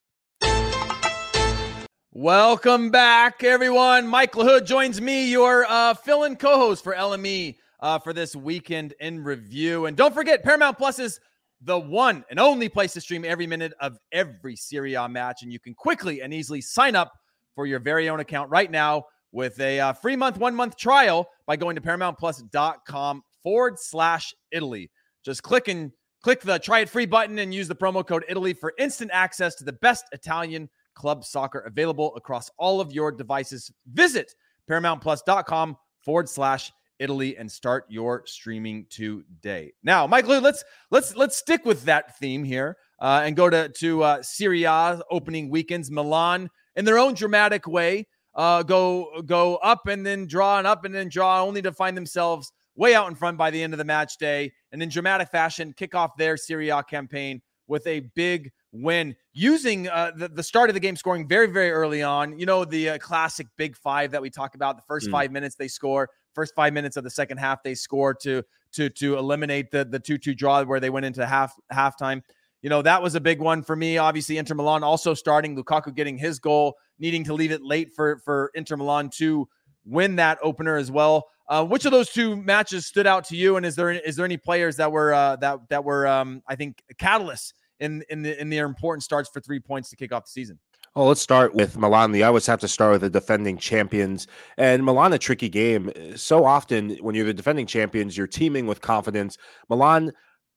[2.12, 4.06] Welcome back, everyone.
[4.06, 9.22] Mike LaHood joins me, your uh, fill-in co-host for LME uh, for this weekend in
[9.22, 9.84] review.
[9.86, 11.20] And don't forget, Paramount Plus is
[11.60, 15.42] the one and only place to stream every minute of every Serie A match.
[15.42, 17.12] And you can quickly and easily sign up
[17.54, 21.28] for your very own account right now with a uh, free month, one month trial
[21.46, 24.90] by going to paramountplus.com forward slash Italy.
[25.22, 25.92] Just click and
[26.22, 29.56] click the try it free button and use the promo code Italy for instant access
[29.56, 33.70] to the best Italian club soccer available across all of your devices.
[33.92, 34.34] Visit
[34.70, 39.72] paramountplus.com forward slash Italy and start your streaming today.
[39.82, 43.68] Now, Mike Lou, let's let's let's stick with that theme here uh, and go to
[43.68, 45.90] to uh, Serie A opening weekends.
[45.90, 50.84] Milan, in their own dramatic way, uh, go go up and then draw and up
[50.84, 53.78] and then draw, only to find themselves way out in front by the end of
[53.78, 58.00] the match day, and in dramatic fashion, kick off their Serie A campaign with a
[58.14, 62.36] big win using uh, the, the start of the game scoring very very early on
[62.38, 65.12] you know the uh, classic big five that we talk about the first mm.
[65.12, 68.42] five minutes they score First five minutes of the second half, they scored to
[68.72, 72.22] to to eliminate the the two two draw where they went into half halftime.
[72.62, 73.98] You know that was a big one for me.
[73.98, 78.18] Obviously, Inter Milan also starting Lukaku getting his goal, needing to leave it late for
[78.24, 79.48] for Inter Milan to
[79.84, 81.28] win that opener as well.
[81.46, 83.56] Uh, which of those two matches stood out to you?
[83.56, 86.56] And is there is there any players that were uh, that that were um, I
[86.56, 90.24] think catalysts in in the in their important starts for three points to kick off
[90.24, 90.58] the season?
[90.96, 92.14] Oh, let's start with Milan.
[92.14, 94.28] I always have to start with the defending champions.
[94.56, 95.90] And Milan, a tricky game.
[96.14, 99.36] So often, when you're the defending champions, you're teeming with confidence.
[99.68, 100.12] Milan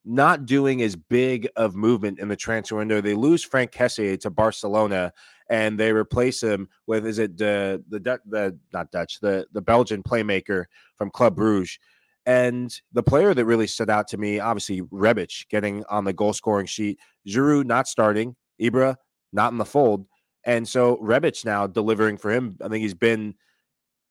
[0.06, 3.02] not doing as big of movement in the transfer window.
[3.02, 5.12] They lose Frank Kessié to Barcelona,
[5.50, 10.04] and they replace him with is it the the the not Dutch the the Belgian
[10.04, 10.66] playmaker
[10.98, 11.80] from Club Bruges.
[12.28, 16.34] And the player that really stood out to me, obviously Rebic getting on the goal
[16.34, 18.98] scoring sheet, Giroud not starting, Ibra
[19.34, 20.06] not in the fold.
[20.48, 22.58] And so Rebic now delivering for him.
[22.64, 23.36] I think he's been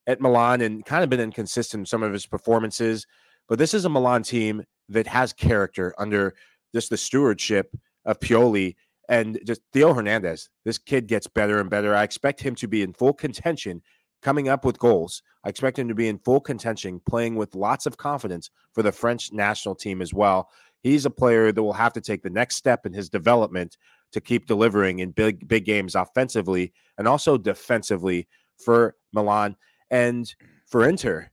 [0.06, 3.06] at Milan and kind of been inconsistent in some of his performances.
[3.48, 6.34] But this is a Milan team that has character under
[6.74, 8.76] just the stewardship of Pioli
[9.08, 10.50] and just Theo Hernandez.
[10.64, 11.94] This kid gets better and better.
[11.94, 13.82] I expect him to be in full contention
[14.20, 15.22] coming up with goals.
[15.44, 18.92] I expect him to be in full contention, playing with lots of confidence for the
[18.92, 20.50] French national team as well.
[20.82, 23.76] He's a player that will have to take the next step in his development
[24.16, 28.26] to keep delivering in big big games offensively and also defensively
[28.56, 29.54] for Milan
[29.90, 30.34] and
[30.66, 31.30] for Inter.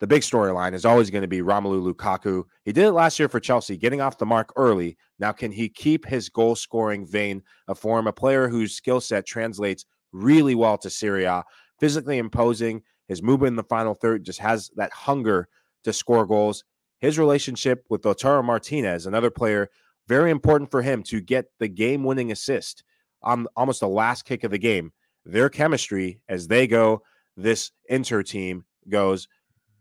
[0.00, 2.44] The big storyline is always going to be Romelu Lukaku.
[2.66, 4.98] He did it last year for Chelsea, getting off the mark early.
[5.18, 8.06] Now, can he keep his goal scoring vein of form?
[8.06, 11.42] A player whose skill set translates really well to Serie A,
[11.80, 12.82] physically imposing.
[13.08, 15.48] His movement in the final third just has that hunger
[15.84, 16.64] to score goals.
[17.00, 19.70] His relationship with Lautaro Martinez, another player
[20.08, 22.84] very important for him to get the game winning assist
[23.22, 24.92] on almost the last kick of the game.
[25.24, 27.02] Their chemistry as they go,
[27.36, 29.28] this Inter team goes.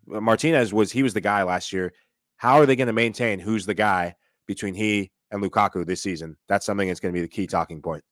[0.07, 1.93] Martinez was he was the guy last year.
[2.37, 4.15] How are they going to maintain who's the guy
[4.47, 6.37] between he and Lukaku this season?
[6.47, 8.03] That's something that's going to be the key talking point.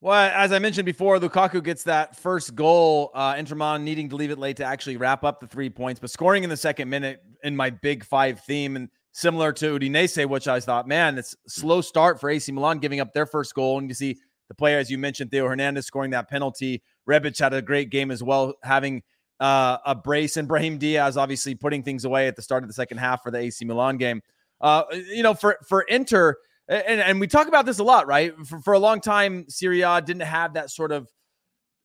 [0.00, 3.10] Well, as I mentioned before, Lukaku gets that first goal.
[3.14, 6.10] Uh, Intermon needing to leave it late to actually wrap up the three points, but
[6.10, 8.76] scoring in the second minute in my big five theme.
[8.76, 13.00] And similar to Udinese, which I thought, man, it's slow start for AC Milan giving
[13.00, 13.78] up their first goal.
[13.78, 16.84] And you see the player, as you mentioned, Theo Hernandez scoring that penalty.
[17.08, 19.02] Rebic had a great game as well, having
[19.40, 22.74] uh, a brace, and Brahim Diaz obviously putting things away at the start of the
[22.74, 24.22] second half for the AC Milan game.
[24.60, 26.36] Uh, you know, for for Inter,
[26.68, 28.34] and, and we talk about this a lot, right?
[28.46, 31.08] For, for a long time, Serie A didn't have that sort of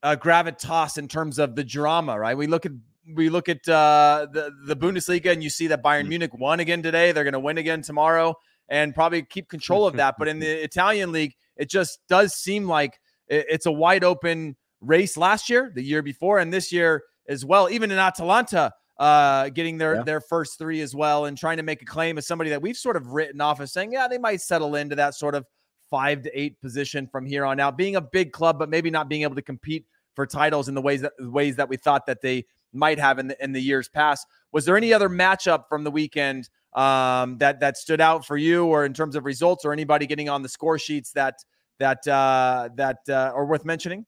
[0.04, 2.38] uh, gravitas in terms of the drama, right?
[2.38, 2.74] We look at
[3.16, 6.10] we look at uh, the the Bundesliga and you see that Bayern mm.
[6.10, 7.12] Munich won again today.
[7.12, 8.36] They're going to win again tomorrow
[8.70, 10.16] and probably keep control of that.
[10.18, 15.18] but in the Italian league, it just does seem like it's a wide open race.
[15.18, 17.70] Last year, the year before, and this year as well.
[17.70, 20.04] Even in Atalanta, uh, getting their yeah.
[20.04, 22.78] their first three as well, and trying to make a claim as somebody that we've
[22.78, 25.46] sort of written off as saying, yeah, they might settle into that sort of
[25.90, 27.78] five to eight position from here on out.
[27.78, 29.86] Being a big club, but maybe not being able to compete
[30.16, 33.28] for titles in the ways that ways that we thought that they might have in
[33.28, 34.28] the in the years past.
[34.52, 38.66] Was there any other matchup from the weekend um, that that stood out for you,
[38.66, 41.44] or in terms of results, or anybody getting on the score sheets that
[41.80, 44.06] that uh, that uh, are worth mentioning?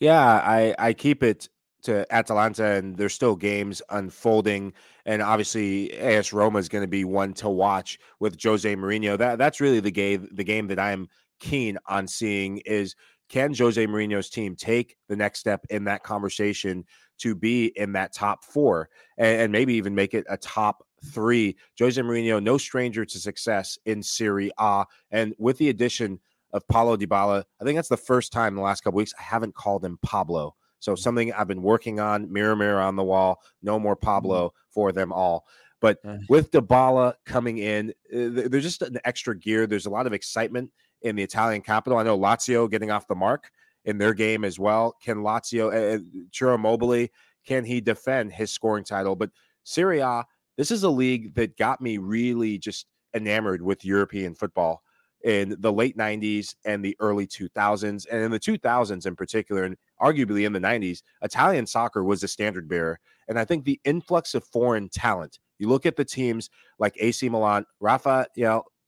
[0.00, 1.48] Yeah, I I keep it
[1.82, 4.72] to Atalanta, and there's still games unfolding.
[5.04, 9.18] And obviously, AS Roma is going to be one to watch with Jose Mourinho.
[9.18, 11.08] That that's really the game the game that I'm
[11.40, 12.94] keen on seeing is
[13.28, 16.84] can Jose Mourinho's team take the next step in that conversation
[17.22, 21.56] to be in that top four and, and, maybe even make it a top three?
[21.78, 24.84] Jose Mourinho, no stranger to success in Serie A.
[25.10, 26.20] And with the addition
[26.52, 29.22] of Paulo Dybala, I think that's the first time in the last couple weeks I
[29.22, 30.54] haven't called him Pablo.
[30.80, 34.04] So something I've been working on, mirror, mirror on the wall, no more mm-hmm.
[34.04, 35.46] Pablo for them all.
[35.80, 39.66] But with Dybala coming in, uh, there's just an extra gear.
[39.66, 40.70] There's a lot of excitement
[41.02, 41.98] in the Italian capital.
[41.98, 43.50] I know Lazio getting off the mark
[43.84, 44.96] in their game as well.
[45.02, 47.08] Can Lazio, uh, Immobile,
[47.46, 49.16] can he defend his scoring title?
[49.16, 49.30] But
[49.64, 50.24] Serie A,
[50.56, 54.82] this is a league that got me really just enamored with European football
[55.24, 58.06] in the late 90s and the early 2000s.
[58.10, 62.28] And in the 2000s in particular, and arguably in the 90s, Italian soccer was a
[62.28, 62.98] standard bearer.
[63.28, 67.28] And I think the influx of foreign talent, you look at the teams like AC
[67.28, 68.26] Milan, Rafael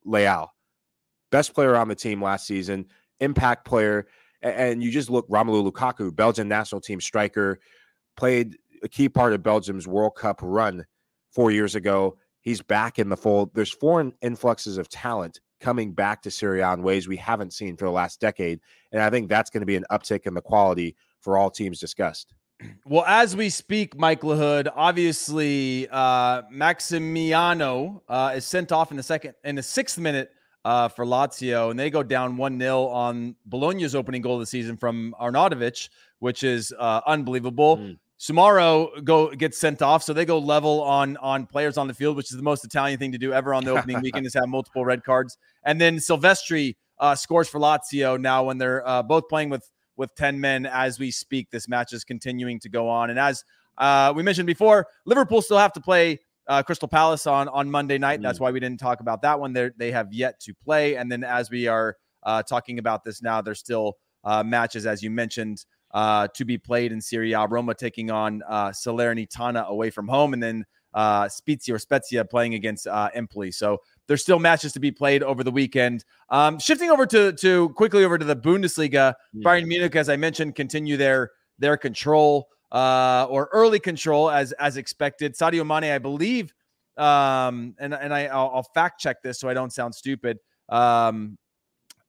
[0.06, 0.48] Leao,
[1.30, 2.86] best player on the team last season,
[3.20, 4.06] impact player.
[4.44, 7.58] And you just look Romelu Lukaku, Belgian national team striker,
[8.16, 10.84] played a key part of Belgium's World Cup run
[11.32, 12.18] four years ago.
[12.42, 13.50] He's back in the fold.
[13.54, 17.76] There's foreign influxes of talent coming back to Serie A in ways we haven't seen
[17.76, 18.60] for the last decade.
[18.92, 21.80] And I think that's going to be an uptick in the quality for all teams
[21.80, 22.34] discussed.
[22.84, 29.02] Well, as we speak, Mike LaHood, obviously uh, Maximiano uh, is sent off in the
[29.02, 30.30] second in the sixth minute
[30.64, 34.46] uh, for Lazio, and they go down 1 0 on Bologna's opening goal of the
[34.46, 35.88] season from Arnautovic,
[36.20, 37.78] which is uh, unbelievable.
[37.78, 37.98] Mm.
[38.18, 42.16] Soumaoro go gets sent off, so they go level on on players on the field,
[42.16, 44.48] which is the most Italian thing to do ever on the opening weekend is have
[44.48, 45.36] multiple red cards.
[45.64, 50.14] And then Silvestri uh, scores for Lazio now when they're uh, both playing with with
[50.14, 51.50] 10 men as we speak.
[51.50, 53.10] This match is continuing to go on.
[53.10, 53.44] And as
[53.78, 57.98] uh, we mentioned before, Liverpool still have to play uh, Crystal Palace on on Monday
[57.98, 58.22] night.
[58.22, 58.42] That's mm.
[58.42, 59.52] why we didn't talk about that one.
[59.52, 60.96] They they have yet to play.
[60.96, 65.02] And then as we are uh, talking about this now, there's still uh, matches as
[65.02, 67.46] you mentioned uh, to be played in Serie A.
[67.46, 72.54] Roma taking on uh, Salernitana away from home, and then uh, Spezia or Spezia playing
[72.54, 73.50] against uh, Empoli.
[73.50, 76.04] So there's still matches to be played over the weekend.
[76.30, 79.44] Um, shifting over to to quickly over to the Bundesliga, yeah.
[79.44, 84.76] Bayern Munich, as I mentioned, continue their their control uh, or early control as as
[84.76, 85.34] expected.
[85.34, 86.52] Sadio Mane, I believe,
[86.98, 90.38] um, and and I I'll, I'll, fact check this so I don't sound stupid.
[90.68, 91.38] Um,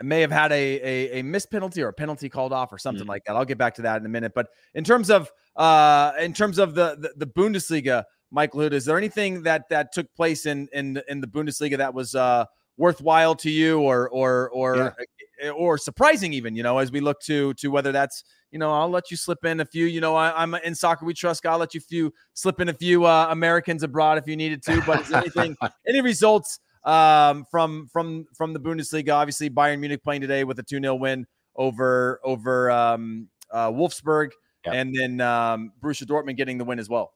[0.04, 3.04] may have had a, a, a missed penalty or a penalty called off or something
[3.04, 3.10] mm-hmm.
[3.10, 3.36] like that.
[3.36, 4.34] I'll get back to that in a minute.
[4.36, 8.86] But in terms of uh, in terms of the, the, the Bundesliga, Michael Hood, is
[8.86, 12.46] there anything that that took place in in in the Bundesliga that was uh,
[12.78, 14.96] worthwhile to you or or or
[15.40, 15.52] yeah.
[15.52, 16.56] or surprising even?
[16.56, 18.24] You know, as we look to to whether that's
[18.56, 19.86] you know, I'll let you slip in a few.
[19.86, 21.06] You know, I, am in soccer.
[21.06, 21.46] We trust.
[21.46, 24.82] I'll let you few slip in a few uh, Americans abroad if you needed to.
[24.88, 25.58] But is anything,
[25.90, 29.14] any results um, from from from the Bundesliga?
[29.14, 34.30] Obviously, Bayern Munich playing today with a two 0 win over over um, uh, Wolfsburg,
[34.66, 34.74] yep.
[34.74, 37.12] and then um, Borussia Dortmund getting the win as well.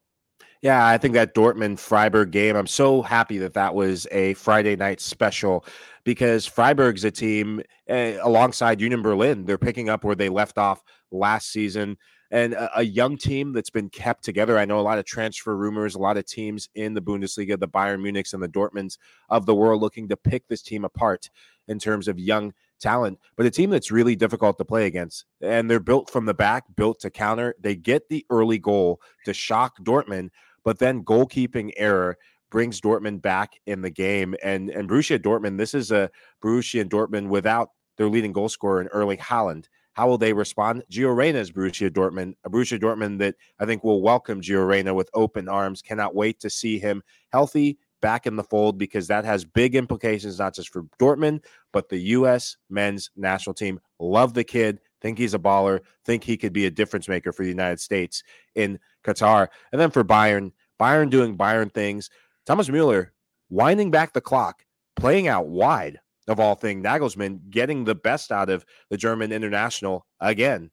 [0.62, 4.76] Yeah, I think that Dortmund Freiburg game, I'm so happy that that was a Friday
[4.76, 5.64] night special
[6.04, 9.46] because Freiburg's a team uh, alongside Union Berlin.
[9.46, 11.98] They're picking up where they left off last season
[12.32, 14.58] and a, a, young team that's been kept together.
[14.58, 17.68] I know a lot of transfer rumors, a lot of teams in the Bundesliga, the
[17.68, 18.98] Bayern Munichs and the Dortmunds
[19.30, 21.30] of the world looking to pick this team apart
[21.68, 25.26] in terms of young talent, but a team that's really difficult to play against.
[25.42, 27.56] And they're built from the back, built to counter.
[27.60, 30.30] They get the early goal to shock Dortmund,
[30.64, 32.18] but then goalkeeping error
[32.50, 34.36] brings Dortmund back in the game.
[34.42, 36.10] And and Borussia Dortmund, this is a
[36.44, 39.66] Borussia Dortmund without their leading goal scorer in Erling Haaland.
[39.94, 40.84] How will they respond?
[40.92, 45.10] Gio Reyna's Borussia Dortmund, a Borussia Dortmund that I think will welcome Gio Reyna with
[45.14, 45.82] open arms.
[45.82, 50.40] Cannot wait to see him healthy, back in the fold because that has big implications,
[50.40, 52.58] not just for Dortmund, but the U.S.
[52.70, 53.80] men's national team.
[54.00, 54.80] Love the kid.
[55.02, 55.82] Think he's a baller.
[56.06, 58.24] Think he could be a difference maker for the United States
[58.56, 59.48] in Qatar.
[59.72, 62.10] And then for Bayern, Bayern doing Bayern things.
[62.46, 63.14] Thomas Mueller
[63.50, 66.00] winding back the clock, playing out wide
[66.30, 66.86] of all things.
[66.86, 70.70] Nagelsmann getting the best out of the German international again,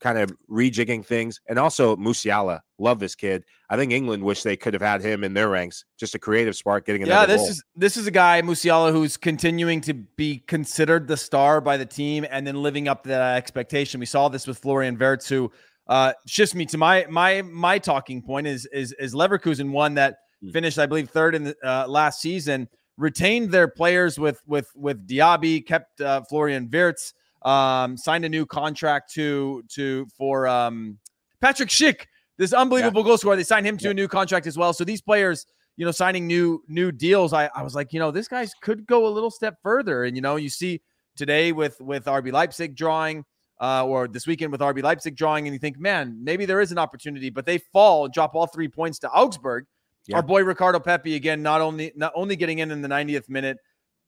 [0.00, 1.40] kind of rejigging things.
[1.48, 3.44] And also Musiala, love this kid.
[3.70, 5.84] I think England wish they could have had him in their ranks.
[5.98, 7.24] Just a creative spark, getting yeah.
[7.24, 7.50] This goal.
[7.50, 11.86] is this is a guy Musiala who's continuing to be considered the star by the
[11.86, 14.00] team, and then living up to that expectation.
[14.00, 15.52] We saw this with Florian Wirtz, who
[15.86, 20.18] uh, shifts me to my my my talking point is is is Leverkusen one that
[20.42, 20.50] hmm.
[20.50, 25.06] finished I believe third in the uh, last season retained their players with with with
[25.06, 30.98] Diaby kept uh, Florian Wirtz um, signed a new contract to to for um,
[31.40, 33.06] Patrick Schick this unbelievable yeah.
[33.06, 33.90] goal scorer they signed him to yeah.
[33.90, 37.50] a new contract as well so these players you know signing new new deals I,
[37.54, 40.22] I was like you know this guys could go a little step further and you
[40.22, 40.80] know you see
[41.16, 43.24] today with with RB Leipzig drawing
[43.60, 46.72] uh, or this weekend with RB Leipzig drawing, and you think, man, maybe there is
[46.72, 49.66] an opportunity, but they fall and drop all three points to Augsburg.
[50.10, 50.16] Yeah.
[50.16, 53.58] Our boy Ricardo Pepi again, not only not only getting in in the 90th minute,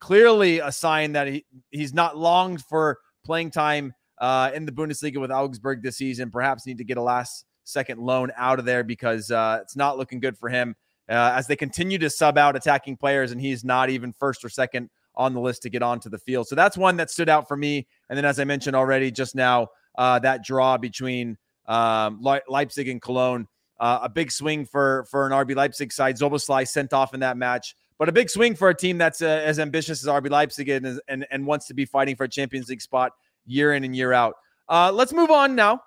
[0.00, 5.20] clearly a sign that he he's not longed for playing time uh, in the Bundesliga
[5.20, 6.30] with Augsburg this season.
[6.30, 9.96] Perhaps need to get a last second loan out of there because uh, it's not
[9.96, 10.74] looking good for him
[11.08, 14.48] uh, as they continue to sub out attacking players, and he's not even first or
[14.48, 16.48] second on the list to get onto the field.
[16.48, 17.86] So that's one that stood out for me.
[18.08, 21.36] And then, as I mentioned already just now, uh, that draw between
[21.66, 23.46] um, Le- Leipzig and Cologne,
[23.82, 26.16] uh, a big swing for for an RB Leipzig side.
[26.16, 29.42] Szoboszlai sent off in that match, but a big swing for a team that's uh,
[29.44, 32.68] as ambitious as RB Leipzig and, and and wants to be fighting for a Champions
[32.68, 33.10] League spot
[33.44, 34.36] year in and year out.
[34.68, 35.82] Uh, let's move on now.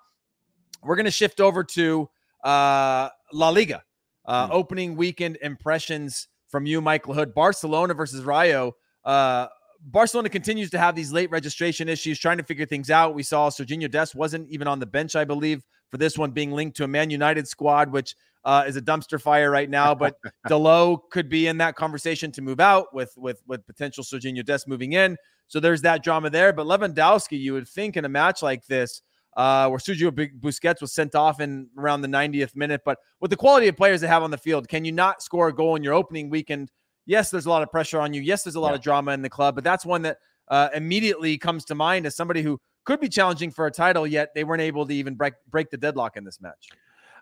[0.82, 2.10] We're going to shift over to
[2.44, 3.82] uh, La Liga.
[4.26, 4.52] Uh, mm.
[4.52, 7.32] Opening weekend impressions from you, Michael Hood.
[7.32, 8.76] Barcelona versus Rayo.
[9.06, 9.46] Uh,
[9.80, 13.14] Barcelona continues to have these late registration issues, trying to figure things out.
[13.14, 16.52] We saw Sergiño Dest wasn't even on the bench, I believe, for this one being
[16.52, 19.94] linked to a Man United squad, which uh, is a dumpster fire right now.
[19.94, 20.16] But
[20.48, 24.68] Dalot could be in that conversation to move out with with with potential Sergiño Dest
[24.68, 25.16] moving in.
[25.48, 26.52] So there's that drama there.
[26.52, 29.02] But Lewandowski, you would think in a match like this,
[29.36, 30.10] uh, where Sergio
[30.40, 34.00] Busquets was sent off in around the 90th minute, but with the quality of players
[34.00, 36.72] they have on the field, can you not score a goal in your opening weekend?
[37.06, 38.20] yes, there's a lot of pressure on you.
[38.20, 38.74] Yes, there's a lot yeah.
[38.74, 40.18] of drama in the club, but that's one that
[40.48, 44.34] uh, immediately comes to mind as somebody who could be challenging for a title, yet
[44.34, 46.70] they weren't able to even break break the deadlock in this match.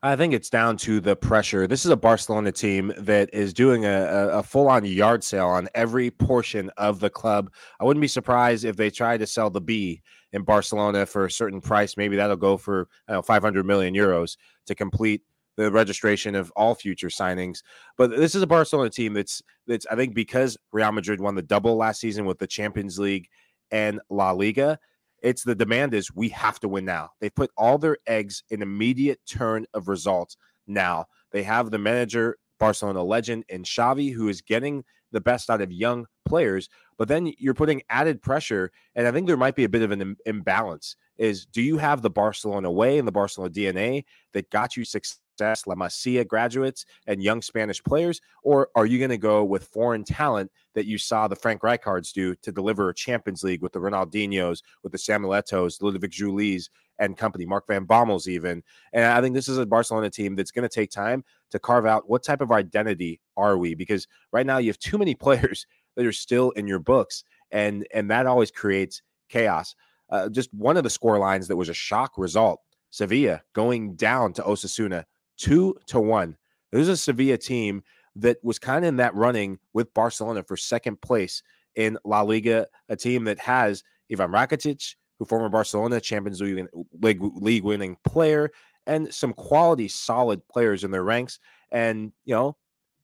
[0.04, 1.66] I think it's down to the pressure.
[1.66, 5.66] This is a Barcelona team that is doing a, a full on yard sale on
[5.74, 7.50] every portion of the club.
[7.80, 10.02] I wouldn't be surprised if they try to sell the B
[10.32, 11.96] in Barcelona for a certain price.
[11.96, 14.36] Maybe that'll go for know, 500 million euros
[14.66, 15.22] to complete
[15.56, 17.62] the registration of all future signings.
[17.96, 21.40] But this is a Barcelona team that's that's I think because Real Madrid won the
[21.40, 23.28] double last season with the Champions League
[23.70, 24.78] and La Liga,
[25.24, 27.08] it's the demand is we have to win now.
[27.18, 31.06] They put all their eggs in immediate turn of results now.
[31.32, 35.72] They have the manager, Barcelona legend, and Xavi, who is getting the best out of
[35.72, 36.68] young players.
[36.98, 39.92] But then you're putting added pressure, and I think there might be a bit of
[39.92, 40.94] an Im- imbalance.
[41.16, 44.04] Is do you have the Barcelona way and the Barcelona DNA
[44.34, 45.18] that got you success?
[45.34, 48.20] Success, La Masia graduates, and young Spanish players?
[48.42, 52.12] Or are you going to go with foreign talent that you saw the Frank Rijkaards
[52.12, 56.70] do to deliver a Champions League with the Ronaldinhos, with the Samuel Eto'os, Ludovic Giuly's,
[57.00, 58.62] and company, Mark Van Bommels even.
[58.92, 61.86] And I think this is a Barcelona team that's going to take time to carve
[61.86, 63.74] out what type of identity are we?
[63.74, 65.66] Because right now you have too many players
[65.96, 69.74] that are still in your books, and and that always creates chaos.
[70.10, 72.60] Uh, just one of the score lines that was a shock result
[72.94, 75.04] Sevilla going down to Osasuna
[75.36, 76.36] two to one.
[76.72, 77.82] There's a Sevilla team
[78.16, 81.42] that was kind of in that running with Barcelona for second place
[81.74, 86.66] in La Liga, a team that has Ivan Rakitic, who former Barcelona Champions League,
[87.00, 88.50] League, League winning player,
[88.86, 91.38] and some quality, solid players in their ranks.
[91.70, 92.56] And, you know,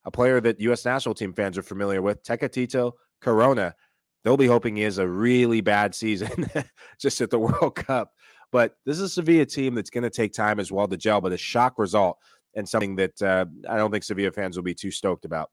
[0.05, 0.85] a player that U.S.
[0.85, 3.75] national team fans are familiar with, Tecatito Corona.
[4.23, 6.51] They'll be hoping he has a really bad season
[7.01, 8.13] just at the World Cup
[8.51, 11.21] but this is a Sevilla team that's going to take time as well to gel,
[11.21, 12.19] but a shock result
[12.55, 15.51] and something that uh, I don't think Sevilla fans will be too stoked about.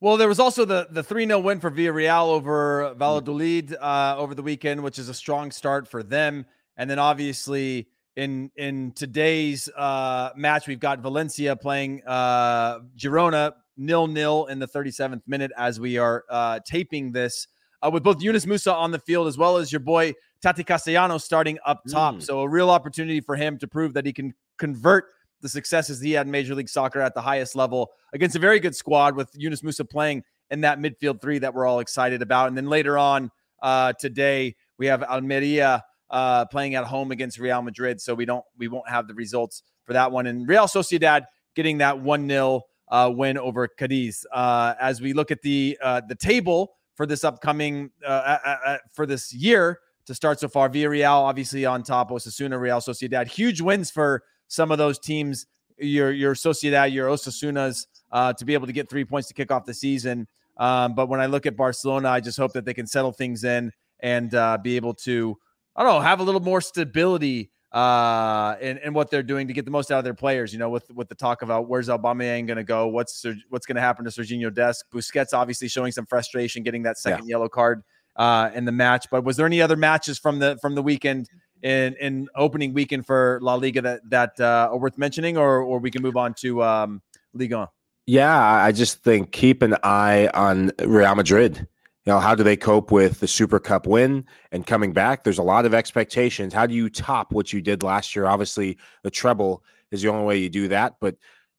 [0.00, 4.34] Well, there was also the the 3 0 win for Villarreal over Valladolid uh, over
[4.34, 6.46] the weekend, which is a strong start for them.
[6.76, 14.06] And then obviously in in today's uh, match, we've got Valencia playing uh, Girona nil
[14.06, 17.48] nil in the 37th minute as we are uh, taping this
[17.84, 21.24] uh, with both Yunus Musah on the field as well as your boy Tati Castellanos
[21.24, 22.16] starting up top.
[22.16, 22.22] Mm.
[22.22, 25.06] So a real opportunity for him to prove that he can convert
[25.40, 28.60] the successes he had in Major League Soccer at the highest level against a very
[28.60, 32.48] good squad with Yunus Musah playing in that midfield three that we're all excited about.
[32.48, 33.30] And then later on
[33.62, 38.00] uh, today, we have Almeria uh, playing at home against Real Madrid.
[38.00, 40.26] So we don't we won't have the results for that one.
[40.26, 44.24] And Real Sociedad getting that one 0 uh, win over Cadiz.
[44.32, 49.32] Uh, as we look at the uh, the table for this upcoming uh, for this
[49.32, 50.68] year, to start so far.
[50.68, 52.10] Villarreal obviously on top.
[52.10, 53.26] Osasuna, Real Sociedad.
[53.26, 55.46] Huge wins for some of those teams.
[55.78, 59.50] Your your Sociedad, your Osasunas, uh, to be able to get three points to kick
[59.50, 60.28] off the season.
[60.56, 63.42] Um, but when I look at Barcelona, I just hope that they can settle things
[63.42, 65.36] in and uh, be able to,
[65.74, 69.52] I don't know, have a little more stability uh, in, in what they're doing to
[69.52, 70.52] get the most out of their players.
[70.52, 73.74] You know, with with the talk about where's Aubameyang going to go, what's what's going
[73.74, 77.32] to happen to Serginho Dest, Busquets obviously showing some frustration getting that second yeah.
[77.32, 77.82] yellow card
[78.16, 79.06] uh, in the match.
[79.10, 81.28] But was there any other matches from the from the weekend
[81.62, 85.80] in in opening weekend for La Liga that that uh, are worth mentioning, or or
[85.80, 87.02] we can move on to um,
[87.34, 87.68] Liga?
[88.06, 91.66] Yeah, I just think keep an eye on Real Madrid.
[92.06, 95.24] You know, how do they cope with the Super Cup win and coming back?
[95.24, 96.52] There's a lot of expectations.
[96.52, 98.26] How do you top what you did last year?
[98.26, 101.16] Obviously, the treble is the only way you do that, but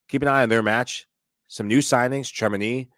[0.08, 1.08] keep an eye on their match.
[1.48, 2.90] Some new signings, Tchouaméni,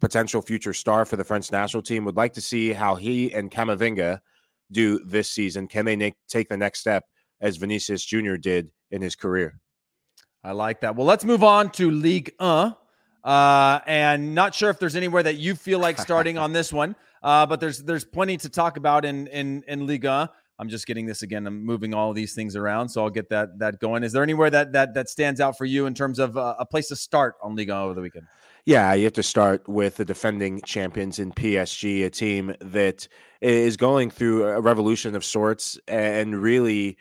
[0.00, 2.06] potential future star for the French national team.
[2.06, 4.20] Would like to see how he and Camavinga
[4.72, 5.66] do this season.
[5.66, 7.04] Can they take the next step
[7.42, 8.36] as Vinicius Jr.
[8.36, 9.60] did in his career?
[10.42, 10.96] I like that.
[10.96, 12.74] Well, let's move on to Ligue 1.
[13.22, 16.96] Uh, and not sure if there's anywhere that you feel like starting on this one,
[17.22, 20.30] uh, but there's there's plenty to talk about in in in Liga.
[20.58, 21.46] I'm just getting this again.
[21.46, 24.04] I'm moving all these things around, so I'll get that that going.
[24.04, 26.66] Is there anywhere that that that stands out for you in terms of uh, a
[26.66, 28.26] place to start on Liga over the weekend?
[28.66, 33.08] Yeah, you have to start with the defending champions in PSG, a team that
[33.40, 35.78] is going through a revolution of sorts.
[35.88, 36.98] And really,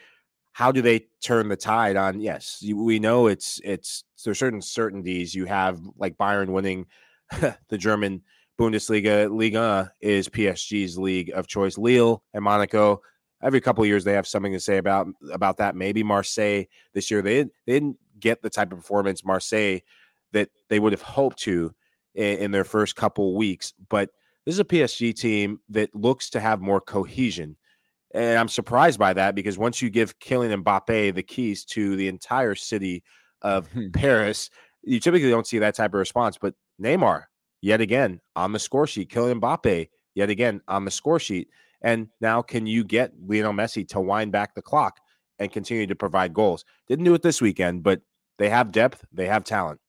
[0.60, 2.20] how do they turn the tide on?
[2.20, 6.86] Yes, we know it's it's there's certain certainties you have, like Bayern winning
[7.70, 8.24] the German
[8.60, 9.34] Bundesliga.
[9.34, 11.78] Liga is PSG's league of choice.
[11.78, 13.02] Lille and Monaco.
[13.42, 15.78] Every couple years, they have something to say about about that.
[15.78, 19.80] Maybe Marseille this year they they didn't get the type of performance Marseille
[20.34, 21.74] that they would have hoped to
[22.16, 23.74] in, in their first couple weeks.
[23.88, 24.10] But
[24.46, 27.56] this is a PSG team that looks to have more cohesion.
[28.14, 32.08] And I'm surprised by that because once you give Kylian Mbappe the keys to the
[32.08, 33.04] entire city
[33.42, 33.92] of mm-hmm.
[33.92, 34.50] Paris,
[34.84, 36.38] you typically don't see that type of response.
[36.38, 37.26] But Neymar,
[37.62, 41.50] yet again, on the score sheet, Kylian Mbappe, yet again, on the score sheet.
[41.82, 45.00] And now, can you get Lionel Messi to wind back the clock
[45.38, 46.66] and continue to provide goals?
[46.88, 48.02] Didn't do it this weekend, but
[48.38, 49.80] they have depth, they have talent.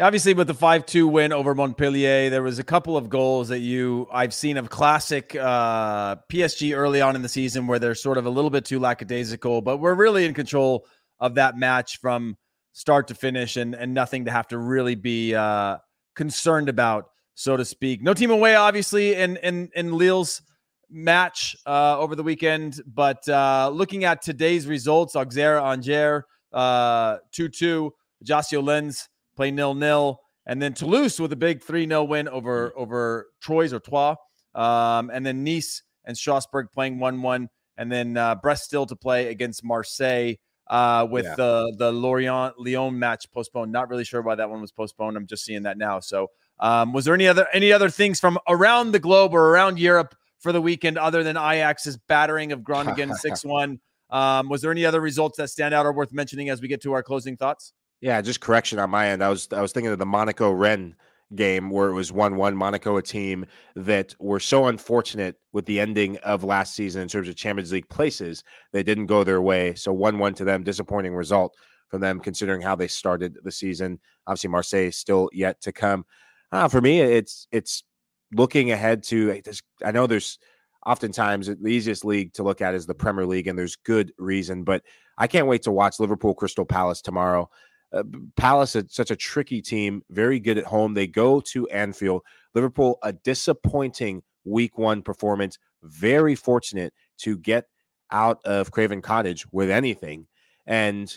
[0.00, 4.06] Obviously, with the five-two win over Montpellier, there was a couple of goals that you
[4.12, 8.24] I've seen of classic uh, PSG early on in the season where they're sort of
[8.24, 10.86] a little bit too lackadaisical, but we're really in control
[11.18, 12.36] of that match from
[12.74, 15.78] start to finish, and and nothing to have to really be uh,
[16.14, 18.00] concerned about, so to speak.
[18.00, 20.42] No team away, obviously, in in in Lille's
[20.88, 26.22] match uh, over the weekend, but uh, looking at today's results, Auxerre Angers
[26.52, 27.92] uh, two two,
[28.22, 29.08] Ajaccio Lens
[29.38, 33.72] play nil nil, and then Toulouse with a big three 0 win over over Troyes
[33.72, 34.16] or Troyes,
[34.54, 38.96] um, and then Nice and Strasbourg playing one one, and then uh, Brest still to
[38.96, 40.34] play against Marseille.
[40.66, 41.34] Uh, with yeah.
[41.34, 45.16] the the Lorient Lyon match postponed, not really sure why that one was postponed.
[45.16, 46.00] I'm just seeing that now.
[46.00, 46.26] So,
[46.60, 50.14] um, was there any other any other things from around the globe or around Europe
[50.40, 53.80] for the weekend other than Ajax's battering of Groningen six one?
[54.10, 56.82] Um, was there any other results that stand out or worth mentioning as we get
[56.82, 57.72] to our closing thoughts?
[58.00, 59.24] Yeah, just correction on my end.
[59.24, 60.94] I was I was thinking of the Monaco Rennes
[61.34, 63.44] game where it was 1-1 Monaco a team
[63.76, 67.88] that were so unfortunate with the ending of last season in terms of Champions League
[67.88, 68.44] places.
[68.72, 69.74] They didn't go their way.
[69.74, 71.54] So 1-1 to them, disappointing result
[71.88, 73.98] from them considering how they started the season.
[74.26, 76.06] Obviously Marseille still yet to come.
[76.50, 77.84] Uh, for me it's it's
[78.32, 79.42] looking ahead to
[79.84, 80.38] I know there's
[80.86, 84.64] oftentimes the easiest league to look at is the Premier League and there's good reason,
[84.64, 84.82] but
[85.18, 87.50] I can't wait to watch Liverpool Crystal Palace tomorrow.
[87.92, 88.02] Uh,
[88.36, 90.94] Palace is such a tricky team, very good at home.
[90.94, 92.22] They go to Anfield.
[92.54, 95.58] Liverpool, a disappointing week one performance.
[95.82, 97.66] Very fortunate to get
[98.10, 100.26] out of Craven Cottage with anything.
[100.66, 101.12] And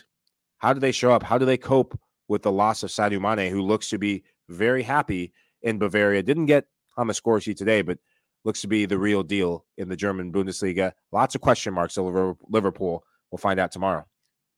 [0.59, 1.23] how do they show up?
[1.23, 4.83] How do they cope with the loss of Sadio Mane, who looks to be very
[4.83, 6.23] happy in Bavaria?
[6.23, 6.65] Didn't get
[6.97, 7.97] on the score sheet today, but
[8.43, 10.93] looks to be the real deal in the German Bundesliga.
[11.11, 13.03] Lots of question marks over Liverpool.
[13.31, 14.05] We'll find out tomorrow.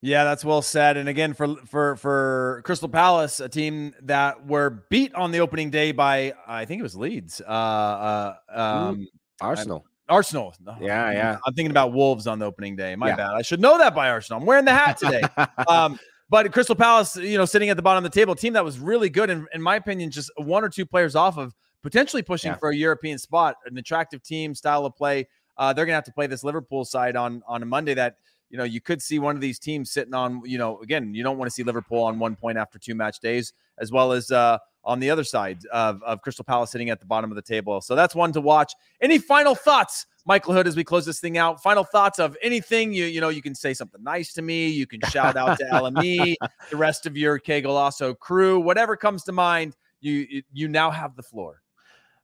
[0.03, 0.97] Yeah, that's well said.
[0.97, 5.69] And again, for for for Crystal Palace, a team that were beat on the opening
[5.69, 9.07] day by I think it was Leeds, uh, uh, um,
[9.39, 9.85] Arsenal.
[10.09, 10.53] Arsenal.
[10.81, 11.37] Yeah, yeah.
[11.45, 12.97] I'm thinking about Wolves on the opening day.
[12.97, 13.15] My yeah.
[13.15, 13.31] bad.
[13.31, 14.41] I should know that by Arsenal.
[14.41, 15.21] I'm wearing the hat today.
[15.69, 15.97] um,
[16.29, 18.79] but Crystal Palace, you know, sitting at the bottom of the table, team that was
[18.79, 22.51] really good, and in my opinion, just one or two players off of potentially pushing
[22.51, 22.57] yeah.
[22.57, 25.29] for a European spot, an attractive team, style of play.
[25.57, 28.17] Uh, they're going to have to play this Liverpool side on on a Monday that
[28.53, 31.23] you know, you could see one of these teams sitting on, you know, again, you
[31.23, 34.29] don't want to see Liverpool on one point after two match days, as well as
[34.29, 37.41] uh, on the other side of, of Crystal Palace sitting at the bottom of the
[37.41, 37.81] table.
[37.81, 38.71] So that's one to watch.
[39.01, 41.63] Any final thoughts, Michael Hood, as we close this thing out?
[41.63, 44.67] Final thoughts of anything you you know, you can say something nice to me.
[44.67, 46.35] You can shout out to LME,
[46.69, 49.75] the rest of your Qué Golazo crew, whatever comes to mind.
[49.99, 51.63] You you now have the floor.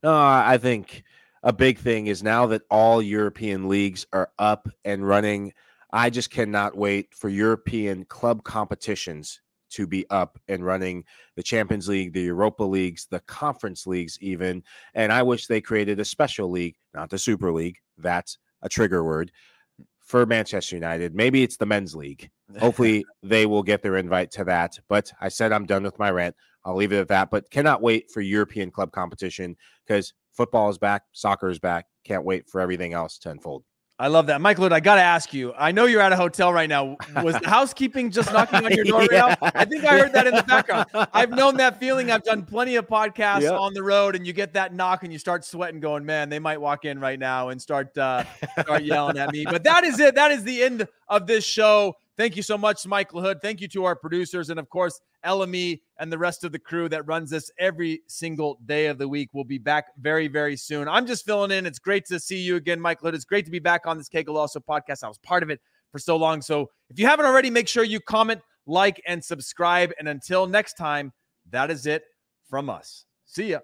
[0.04, 1.04] No, I think
[1.42, 5.54] a big thing is now that all European leagues are up and running
[5.92, 11.04] I just cannot wait for European club competitions to be up and running
[11.36, 14.64] the Champions League, the Europa Leagues, the Conference Leagues, even.
[14.94, 17.78] And I wish they created a special league, not the Super League.
[17.98, 19.32] That's a trigger word
[20.00, 21.16] for Manchester United.
[21.16, 22.30] Maybe it's the men's league.
[22.60, 24.80] Hopefully, they will get their invite to that.
[24.90, 26.36] But I said I'm done with my rant.
[26.66, 27.30] I'll leave it at that.
[27.30, 31.86] But cannot wait for European club competition because football is back, soccer is back.
[32.04, 33.64] Can't wait for everything else to unfold.
[34.02, 34.64] I love that, Michael.
[34.64, 35.54] Hood, I got to ask you.
[35.58, 36.96] I know you're at a hotel right now.
[37.22, 39.22] Was housekeeping just knocking on your door yeah.
[39.22, 39.52] right now?
[39.54, 40.88] I think I heard that in the background.
[41.14, 42.10] I've known that feeling.
[42.10, 43.60] I've done plenty of podcasts yep.
[43.60, 46.40] on the road, and you get that knock, and you start sweating, going, "Man, they
[46.40, 48.24] might walk in right now and start uh,
[48.62, 50.16] start yelling at me." But that is it.
[50.16, 51.94] That is the end of this show.
[52.18, 53.42] Thank you so much, Michael Hood.
[53.42, 56.90] Thank you to our producers, and of course, LME and the rest of the crew
[56.90, 59.30] that runs this every single day of the week.
[59.34, 60.88] We'll be back very, very soon.
[60.88, 61.66] I'm just filling in.
[61.66, 63.00] It's great to see you again, Mike.
[63.04, 65.04] It's great to be back on this Qué Golazo podcast.
[65.04, 65.60] I was part of it
[65.92, 66.42] for so long.
[66.42, 69.92] So if you haven't already, make sure you comment, like, and subscribe.
[70.00, 71.12] And until next time,
[71.50, 72.04] that is it
[72.50, 73.06] from us.
[73.26, 73.60] See ya.